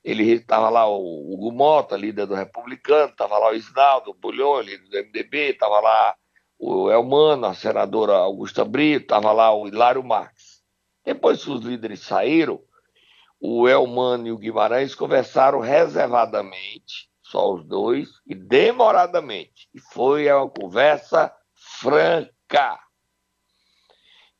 Ele 0.07 0.23
estava 0.31 0.69
lá 0.69 0.87
o 0.87 1.33
Hugo 1.33 1.51
Mota, 1.51 1.97
líder 1.97 2.27
do 2.27 2.33
Republicano, 2.33 3.11
estava 3.11 3.37
lá 3.37 3.49
o 3.49 3.53
Isnaldo 3.53 4.13
Bulhão, 4.13 4.61
líder 4.61 4.87
do 4.87 4.97
MDB, 5.05 5.49
estava 5.49 5.81
lá 5.81 6.15
o 6.57 6.89
Elmano, 6.89 7.47
a 7.47 7.53
senadora 7.53 8.13
Augusta 8.13 8.63
Brito, 8.63 9.03
estava 9.03 9.33
lá 9.33 9.53
o 9.53 9.67
Hilário 9.67 10.01
Marques. 10.01 10.63
Depois 11.03 11.43
que 11.43 11.51
os 11.51 11.61
líderes 11.61 11.99
saíram, 11.99 12.61
o 13.37 13.67
Elmano 13.67 14.27
e 14.27 14.31
o 14.31 14.37
Guimarães 14.37 14.95
conversaram 14.95 15.59
reservadamente, 15.59 17.09
só 17.21 17.53
os 17.53 17.65
dois, 17.65 18.07
e 18.25 18.33
demoradamente. 18.33 19.67
E 19.73 19.81
foi 19.91 20.31
uma 20.31 20.49
conversa 20.49 21.35
franca. 21.53 22.79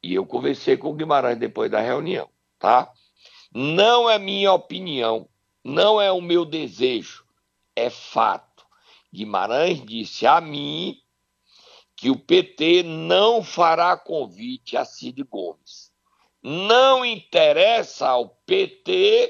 E 0.01 0.13
eu 0.13 0.25
conversei 0.25 0.77
com 0.77 0.91
o 0.91 0.95
Guimarães 0.95 1.38
depois 1.38 1.69
da 1.69 1.82
reunião, 1.82 2.30
tá? 2.58 2.89
Não 3.53 4.10
é 4.10 4.17
minha 4.17 4.53
opinião, 4.53 5.27
não 5.67 5.99
é 5.99 6.10
o 6.10 6.21
meu 6.21 6.45
desejo, 6.45 7.25
é 7.75 7.89
fato. 7.89 8.65
Guimarães 9.13 9.84
disse 9.86 10.25
a 10.25 10.39
mim 10.39 10.97
que 11.93 12.10
o 12.10 12.17
PT 12.17 12.84
não 12.84 13.43
fará 13.43 13.97
convite 13.97 14.77
a 14.77 14.86
Cid 14.86 15.21
Gomes. 15.23 15.91
Não 16.41 17.03
interessa 17.03 18.08
ao 18.08 18.30
PT 18.45 19.30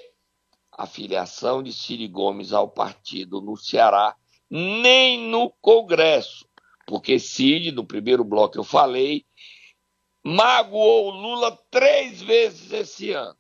a 0.72 0.86
filiação 0.86 1.64
de 1.64 1.74
Cid 1.74 2.08
Gomes 2.08 2.54
ao 2.54 2.70
partido 2.70 3.42
no 3.42 3.58
Ceará, 3.58 4.16
nem 4.48 5.18
no 5.18 5.50
Congresso, 5.60 6.48
porque 6.86 7.18
Cid, 7.18 7.72
no 7.72 7.84
primeiro 7.84 8.24
bloco 8.24 8.60
eu 8.60 8.64
falei, 8.64 9.26
magoou 10.24 11.10
Lula 11.10 11.58
três 11.72 12.22
vezes 12.22 12.72
esse 12.72 13.12
ano. 13.12 13.36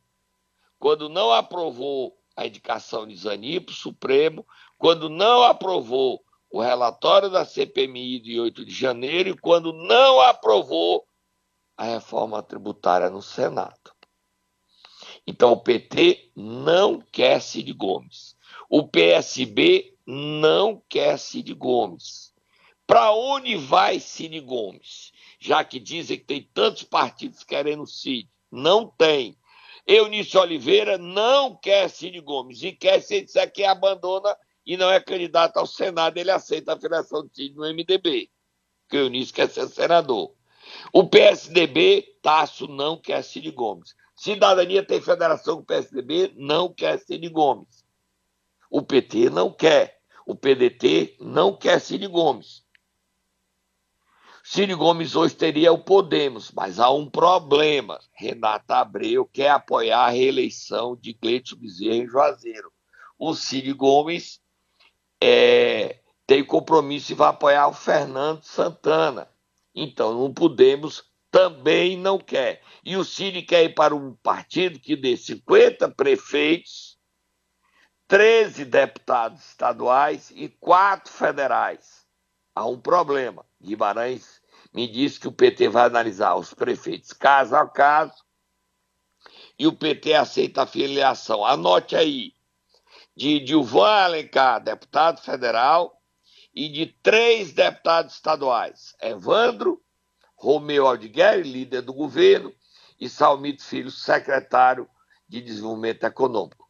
Quando 0.80 1.08
não 1.08 1.32
aprovou 1.32 2.18
a 2.38 2.46
indicação 2.46 3.08
de 3.08 3.16
Zani 3.16 3.60
para 3.60 3.74
o 3.74 3.76
Supremo, 3.76 4.46
quando 4.78 5.10
não 5.10 5.42
aprovou 5.42 6.24
o 6.52 6.62
relatório 6.62 7.32
da 7.32 7.44
CPMI 7.44 8.20
de 8.20 8.40
8 8.40 8.64
de 8.64 8.72
janeiro 8.72 9.30
e 9.30 9.38
quando 9.38 9.74
não 9.74 10.22
aprovou 10.22 11.06
a 11.76 11.84
reforma 11.84 12.42
tributária 12.44 13.10
no 13.10 13.24
Senado. 13.24 13.92
Então 15.26 15.52
o 15.52 15.60
PT 15.60 16.32
não 16.36 17.02
quer 17.12 17.42
Cid 17.42 17.74
Gomes. 17.74 18.36
O 18.70 18.88
PSB 18.88 19.96
não 20.06 20.82
quer 20.88 21.18
Cid 21.18 21.54
Gomes. 21.56 22.34
Para 22.86 23.12
onde 23.12 23.56
vai 23.56 24.00
Cid 24.00 24.40
Gomes? 24.42 25.12
Já 25.40 25.64
que 25.64 25.80
dizem 25.80 26.18
que 26.18 26.26
tem 26.26 26.50
tantos 26.54 26.84
partidos 26.84 27.44
querendo 27.44 27.86
Cid. 27.86 28.30
Não 28.50 28.88
tem. 28.88 29.38
Eunice 29.88 30.38
Oliveira 30.38 30.98
não 30.98 31.56
quer 31.56 31.90
Cid 31.90 32.20
Gomes 32.20 32.62
e 32.62 32.74
quer 32.74 33.02
se 33.02 33.22
disser 33.22 33.50
que 33.52 33.64
abandona 33.64 34.36
e 34.66 34.76
não 34.76 34.92
é 34.92 35.00
candidato 35.00 35.56
ao 35.58 35.66
Senado, 35.66 36.18
ele 36.18 36.30
aceita 36.30 36.74
a 36.74 36.80
filiação 36.80 37.26
de 37.26 37.34
Cid 37.34 37.56
no 37.56 37.64
MDB, 37.64 38.30
que 38.90 38.98
o 38.98 39.06
Eunice 39.06 39.32
quer 39.32 39.50
ser 39.50 39.68
senador. 39.70 40.36
O 40.92 41.08
PSDB, 41.08 42.18
Tasso, 42.22 42.68
não 42.68 42.98
quer 42.98 43.24
Cid 43.24 43.50
Gomes. 43.52 43.96
Cidadania 44.14 44.84
tem 44.84 45.00
federação 45.00 45.56
com 45.56 45.62
o 45.62 45.66
PSDB, 45.66 46.34
não 46.36 46.74
quer 46.74 47.00
Cid 47.00 47.30
Gomes. 47.30 47.86
O 48.70 48.82
PT 48.82 49.30
não 49.30 49.52
quer. 49.54 49.98
O 50.26 50.36
PDT 50.36 51.16
não 51.22 51.56
quer 51.56 51.80
Cid 51.80 52.06
Gomes. 52.08 52.67
Ciro 54.50 54.78
Gomes 54.78 55.14
hoje 55.14 55.36
teria 55.36 55.74
o 55.74 55.78
Podemos, 55.78 56.54
mas 56.54 56.80
há 56.80 56.90
um 56.90 57.10
problema. 57.10 58.00
Renata 58.14 58.78
Abreu 58.78 59.26
quer 59.26 59.50
apoiar 59.50 60.06
a 60.06 60.10
reeleição 60.10 60.96
de 60.96 61.14
Cleiton 61.14 61.58
Bezerra 61.58 61.96
em 61.98 62.08
Juazeiro. 62.08 62.72
O 63.20 63.36
Ciro 63.36 63.76
Gomes 63.76 64.40
é, 65.22 66.00
tem 66.26 66.46
compromisso 66.46 67.12
e 67.12 67.16
vai 67.16 67.28
apoiar 67.28 67.68
o 67.68 67.74
Fernando 67.74 68.42
Santana. 68.44 69.30
Então, 69.76 70.18
não 70.18 70.34
Podemos 70.34 71.04
também 71.30 71.98
não 71.98 72.18
quer. 72.18 72.62
E 72.86 72.96
o 72.96 73.04
Ciro 73.04 73.46
quer 73.46 73.66
ir 73.66 73.76
para 73.76 73.94
um 73.94 74.16
partido 74.16 74.80
que 74.80 74.96
dê 74.96 75.18
50 75.18 75.90
prefeitos, 75.90 76.98
13 78.08 78.64
deputados 78.64 79.46
estaduais 79.50 80.32
e 80.34 80.48
4 80.48 81.12
federais. 81.12 82.08
Há 82.56 82.66
um 82.66 82.80
problema. 82.80 83.46
Guimarães 83.62 84.37
me 84.78 84.88
disse 84.88 85.20
que 85.20 85.28
o 85.28 85.32
PT 85.32 85.70
vai 85.70 85.88
analisar 85.88 86.36
os 86.36 86.54
prefeitos 86.54 87.12
caso 87.12 87.56
a 87.56 87.68
caso 87.68 88.24
e 89.58 89.66
o 89.66 89.74
PT 89.74 90.14
aceita 90.14 90.62
a 90.62 90.68
filiação. 90.68 91.44
Anote 91.44 91.96
aí, 91.96 92.32
de 93.16 93.40
Dilvan 93.40 93.90
Alencar, 94.04 94.64
deputado 94.64 95.20
federal, 95.20 96.00
e 96.54 96.70
de 96.70 96.86
três 96.86 97.54
deputados 97.54 98.14
estaduais, 98.14 98.96
Evandro, 99.02 99.82
Romeu 100.36 100.86
Aldigueri, 100.86 101.42
líder 101.42 101.82
do 101.82 101.92
governo, 101.92 102.54
e 103.00 103.10
Salmito 103.10 103.64
Filho, 103.64 103.90
secretário 103.90 104.88
de 105.28 105.42
Desenvolvimento 105.42 106.04
Econômico. 106.04 106.70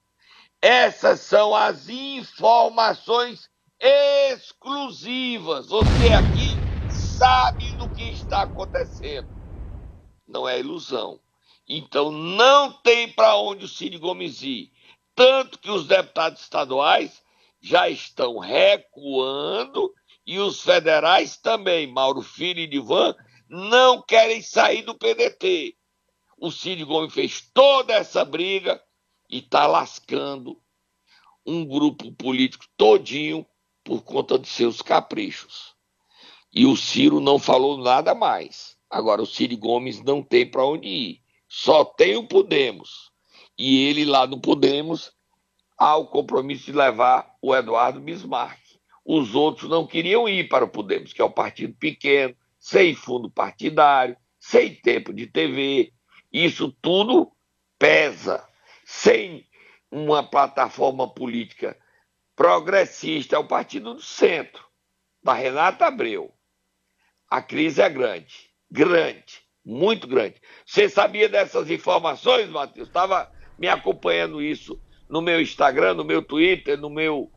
Essas 0.61 1.19
são 1.19 1.53
as 1.53 1.89
informações 1.89 3.49
exclusivas. 3.81 5.67
Você 5.67 6.13
aqui 6.13 6.46
está 8.27 8.41
acontecendo. 8.41 9.29
Não 10.27 10.47
é 10.47 10.59
ilusão. 10.59 11.19
Então 11.67 12.11
não 12.11 12.71
tem 12.71 13.11
para 13.11 13.37
onde 13.37 13.65
o 13.65 13.67
Cid 13.67 13.97
Gomes 13.97 14.41
ir. 14.41 14.71
Tanto 15.15 15.57
que 15.57 15.71
os 15.71 15.87
deputados 15.87 16.41
estaduais 16.41 17.23
já 17.59 17.89
estão 17.89 18.37
recuando 18.37 19.93
e 20.25 20.39
os 20.39 20.61
federais 20.61 21.37
também, 21.37 21.87
Mauro 21.87 22.21
Filho 22.21 22.59
e 22.59 22.67
Divan, 22.67 23.15
não 23.49 24.01
querem 24.01 24.41
sair 24.41 24.81
do 24.83 24.93
PDT. 24.93 25.75
O 26.37 26.51
Cid 26.51 26.83
Gomes 26.83 27.13
fez 27.13 27.49
toda 27.53 27.93
essa 27.93 28.23
briga 28.25 28.81
e 29.29 29.39
está 29.39 29.65
lascando 29.65 30.61
um 31.45 31.65
grupo 31.65 32.11
político 32.11 32.65
todinho 32.75 33.45
por 33.83 34.03
conta 34.03 34.37
de 34.37 34.47
seus 34.47 34.81
caprichos. 34.81 35.76
E 36.57 36.65
o 36.65 36.75
Ciro 36.75 37.19
não 37.19 37.37
falou 37.37 37.77
nada 37.77 38.15
mais. 38.15 38.75
Agora, 38.89 39.21
o 39.21 39.27
Ciro 39.27 39.55
Gomes 39.55 40.01
não 40.01 40.23
tem 40.23 40.43
para 40.43 40.65
onde 40.65 40.87
ir. 40.87 41.21
Só 41.47 41.85
tem 41.85 42.15
o 42.15 42.27
Podemos. 42.27 43.11
E 43.55 43.83
ele 43.83 44.03
lá 44.03 44.25
no 44.25 44.41
Podemos 44.41 45.11
há 45.77 45.95
o 45.95 46.07
compromisso 46.07 46.65
de 46.65 46.71
levar 46.71 47.31
o 47.43 47.55
Eduardo 47.55 47.99
Bismarck. 47.99 48.59
Os 49.05 49.35
outros 49.35 49.69
não 49.69 49.85
queriam 49.85 50.27
ir 50.27 50.49
para 50.49 50.65
o 50.65 50.67
Podemos, 50.67 51.13
que 51.13 51.21
é 51.21 51.23
o 51.23 51.29
partido 51.29 51.75
pequeno, 51.75 52.35
sem 52.59 52.95
fundo 52.95 53.29
partidário, 53.29 54.17
sem 54.39 54.73
tempo 54.73 55.13
de 55.13 55.27
TV. 55.27 55.93
Isso 56.33 56.75
tudo 56.81 57.31
pesa. 57.77 58.43
Sem 58.83 59.45
uma 59.91 60.23
plataforma 60.23 61.07
política 61.07 61.77
progressista, 62.35 63.35
é 63.35 63.39
o 63.39 63.47
partido 63.47 63.93
do 63.93 64.01
centro, 64.01 64.65
da 65.23 65.33
Renata 65.33 65.85
Abreu. 65.85 66.33
A 67.29 67.41
crise 67.41 67.81
é 67.81 67.89
grande, 67.89 68.49
grande, 68.71 69.41
muito 69.65 70.07
grande. 70.07 70.35
Você 70.65 70.87
sabia 70.87 71.27
dessas 71.27 71.69
informações, 71.69 72.49
Matheus? 72.49 72.87
Estava 72.87 73.29
me 73.59 73.67
acompanhando 73.67 74.41
isso 74.41 74.79
no 75.09 75.21
meu 75.21 75.41
Instagram, 75.41 75.93
no 75.93 76.05
meu 76.05 76.21
Twitter, 76.21 76.79
no 76.79 76.89
meu 76.89 77.31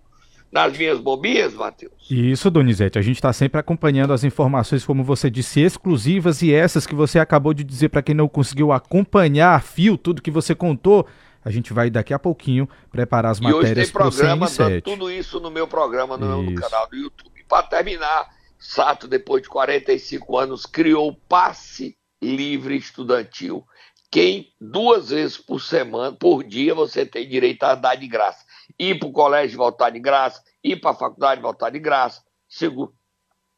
nas 0.52 0.76
minhas 0.76 0.98
bobias, 0.98 1.54
Matheus? 1.54 2.10
Isso, 2.10 2.50
Donizete. 2.50 2.98
A 2.98 3.02
gente 3.02 3.16
está 3.16 3.32
sempre 3.32 3.60
acompanhando 3.60 4.12
as 4.12 4.24
informações, 4.24 4.84
como 4.84 5.04
você 5.04 5.30
disse, 5.30 5.60
exclusivas 5.60 6.42
e 6.42 6.52
essas 6.52 6.86
que 6.86 6.94
você 6.94 7.18
acabou 7.18 7.54
de 7.54 7.62
dizer 7.62 7.88
para 7.88 8.02
quem 8.02 8.14
não 8.14 8.28
conseguiu 8.28 8.72
acompanhar 8.72 9.54
a 9.54 9.60
fio 9.60 9.96
tudo 9.96 10.20
que 10.20 10.30
você 10.30 10.54
contou. 10.54 11.06
A 11.44 11.50
gente 11.50 11.72
vai 11.72 11.88
daqui 11.88 12.12
a 12.12 12.18
pouquinho 12.18 12.68
preparar 12.90 13.30
as 13.30 13.40
matérias 13.40 13.90
para 13.90 14.08
o 14.08 14.10
programa, 14.10 14.46
tudo 14.82 15.10
isso 15.10 15.40
no 15.40 15.50
meu 15.50 15.66
programa, 15.66 16.18
no, 16.18 16.42
no 16.42 16.54
canal 16.54 16.88
do 16.88 16.96
YouTube. 16.96 17.30
Para 17.48 17.62
terminar, 17.62 18.28
Sato, 18.60 19.08
depois 19.08 19.42
de 19.42 19.48
45 19.48 20.38
anos, 20.38 20.66
criou 20.66 21.08
o 21.08 21.16
Passe 21.16 21.96
Livre 22.22 22.76
Estudantil. 22.76 23.66
Quem 24.10 24.52
duas 24.60 25.10
vezes 25.10 25.38
por 25.38 25.60
semana, 25.60 26.14
por 26.14 26.44
dia, 26.44 26.74
você 26.74 27.06
tem 27.06 27.28
direito 27.28 27.64
a 27.64 27.72
andar 27.72 27.96
de 27.96 28.06
graça 28.06 28.44
ir 28.78 28.98
para 28.98 29.08
o 29.08 29.12
colégio 29.12 29.58
voltar 29.58 29.90
de 29.90 30.00
graça, 30.00 30.42
ir 30.62 30.76
para 30.80 30.90
a 30.90 30.94
faculdade 30.94 31.40
voltar 31.40 31.70
de 31.70 31.78
graça. 31.78 32.22
Segundo, 32.48 32.94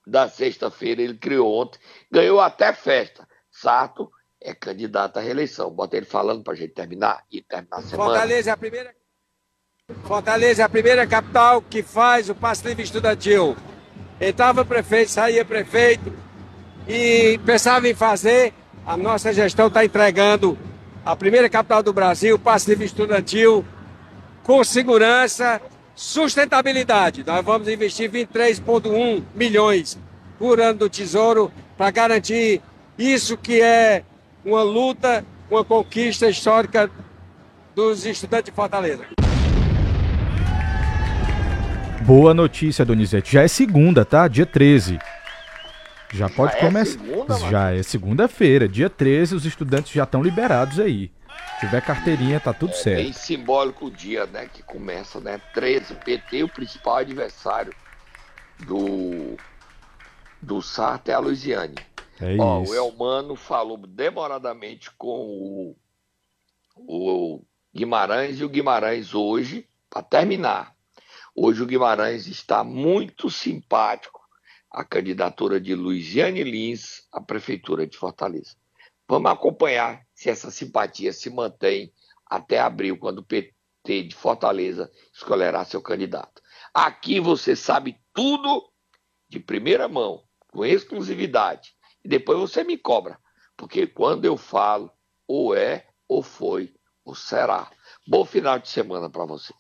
da 0.07 0.29
sexta-feira 0.29 1.03
ele 1.03 1.17
criou 1.17 1.53
ontem, 1.61 1.79
ganhou 2.11 2.41
até 2.41 2.73
festa. 2.73 3.27
Sarto 3.51 4.11
é 4.41 4.55
candidato 4.55 5.19
à 5.19 5.21
reeleição. 5.21 5.71
Bota 5.71 5.97
ele 5.97 6.07
falando 6.07 6.43
para 6.43 6.55
a 6.55 6.57
gente 6.57 6.75
terminar 6.75 7.25
e 7.31 7.43
terminar 7.43 7.79
a 7.79 7.83
semana. 7.83 8.11
Fortaleza 8.11 8.51
é 8.51 8.53
a 8.53 8.57
primeira. 8.57 8.95
Fortaleza 10.05 10.63
é 10.63 10.65
a 10.65 10.69
primeira 10.69 11.07
capital 11.07 11.63
que 11.63 11.83
faz 11.83 12.29
o 12.29 12.35
passe 12.35 12.67
livre 12.67 12.83
estudantil. 12.83 13.57
Entrava 14.23 14.65
prefeito, 14.65 15.11
saía 15.11 15.45
prefeito 15.45 16.13
e 16.87 17.41
pensava 17.45 17.89
em 17.89 17.95
fazer. 17.95 18.55
A 18.87 18.97
nossa 18.97 19.33
gestão 19.33 19.67
está 19.67 19.85
entregando 19.85 20.57
a 21.05 21.17
primeira 21.17 21.49
capital 21.49 21.83
do 21.83 21.93
Brasil, 21.93 22.39
passe 22.39 22.71
livre 22.71 22.85
estudantil 22.85 23.65
com 24.45 24.63
segurança, 24.63 25.61
sustentabilidade. 25.97 27.25
Nós 27.27 27.45
vamos 27.45 27.67
investir 27.67 28.09
23,1 28.13 29.25
milhões 29.35 29.99
por 30.39 30.61
ano 30.61 30.79
do 30.79 30.89
Tesouro 30.89 31.51
para 31.77 31.91
garantir 31.91 32.63
isso 32.97 33.37
que 33.37 33.61
é 33.61 34.05
uma 34.45 34.63
luta, 34.63 35.27
uma 35.51 35.65
conquista 35.65 36.29
histórica 36.29 36.89
dos 37.75 38.07
estudantes 38.07 38.53
de 38.53 38.53
Fortaleza. 38.53 39.05
Boa 42.05 42.35
notícia, 42.35 42.85
Donizete. 42.85 43.33
Já 43.33 43.43
é 43.43 43.49
segunda, 43.49 44.05
tá? 44.05 44.29
Dia 44.29 44.47
13. 44.47 44.99
Já 46.13 46.29
pode 46.29 46.53
já 46.53 46.61
começar. 46.61 47.01
É 47.01 47.07
segunda, 47.07 47.39
já 47.39 47.71
é 47.73 47.83
segunda-feira. 47.83 48.69
Dia 48.69 48.91
13, 48.91 49.35
os 49.35 49.47
estudantes 49.47 49.93
já 49.93 50.05
estão 50.05 50.23
liberados 50.23 50.79
aí 50.79 51.11
tiver 51.63 51.81
carteirinha, 51.81 52.41
tá 52.41 52.53
tudo 52.53 52.73
é 52.73 52.77
certo. 52.77 53.03
Bem 53.03 53.13
simbólico 53.13 53.87
o 53.87 53.91
dia, 53.91 54.27
né? 54.27 54.49
Que 54.53 54.63
começa, 54.63 55.21
né? 55.21 55.41
13, 55.55 55.95
PT, 55.95 56.43
o 56.43 56.49
principal 56.49 56.97
adversário 56.97 57.73
do, 58.67 59.37
do 60.41 60.61
Sartre 60.61 61.13
é 61.13 61.15
a 61.15 61.21
Luiziane. 61.21 61.77
É 62.21 62.37
Ó, 62.39 62.63
isso. 62.63 62.73
o 62.73 62.75
Elmano 62.75 63.37
falou 63.37 63.77
demoradamente 63.77 64.91
com 64.93 65.77
o, 66.77 67.37
o 67.37 67.45
Guimarães 67.75 68.41
e 68.41 68.45
o 68.45 68.49
Guimarães 68.49 69.15
hoje, 69.15 69.67
para 69.89 70.03
terminar. 70.03 70.75
Hoje 71.35 71.63
o 71.63 71.67
Guimarães 71.67 72.27
está 72.27 72.63
muito 72.63 73.31
simpático 73.31 74.21
à 74.71 74.85
candidatura 74.85 75.59
de 75.59 75.75
Luiziane 75.75 76.45
Lins 76.45 77.09
à 77.11 77.23
Prefeitura 77.23 77.87
de 77.87 77.97
Fortaleza. 77.97 78.55
Vamos 79.09 79.31
acompanhar 79.31 80.03
se 80.15 80.29
essa 80.29 80.51
simpatia 80.51 81.11
se 81.11 81.31
mantém 81.31 81.91
até 82.27 82.59
abril, 82.59 82.99
quando 82.99 83.21
o 83.21 83.25
PT 83.25 84.03
de 84.03 84.15
Fortaleza 84.15 84.91
escolherá 85.11 85.65
seu 85.65 85.81
candidato. 85.81 86.43
Aqui 86.75 87.19
você 87.19 87.57
sabe 87.57 87.99
tudo 88.13 88.71
de 89.27 89.41
primeira 89.41 89.89
mão, 89.89 90.23
com 90.49 90.67
exclusividade. 90.67 91.75
E 92.05 92.09
depois 92.09 92.39
você 92.39 92.63
me 92.63 92.77
cobra, 92.77 93.19
porque 93.57 93.87
quando 93.87 94.27
eu 94.27 94.37
falo, 94.37 94.93
ou 95.27 95.57
é, 95.57 95.87
ou 96.07 96.23
foi, 96.23 96.75
ou 97.07 97.15
será. 97.15 97.71
Bom 98.07 98.23
final 98.27 98.59
de 98.59 98.69
semana 98.69 99.09
para 99.09 99.25
você. 99.25 99.55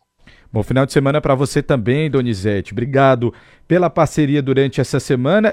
Bom 0.53 0.63
final 0.63 0.85
de 0.85 0.93
semana 0.93 1.19
para 1.19 1.35
você 1.35 1.63
também, 1.63 2.11
Donizete. 2.11 2.73
Obrigado 2.73 3.33
pela 3.67 3.89
parceria 3.89 4.43
durante 4.43 4.83
essa 4.83 5.01
semana 5.01 5.51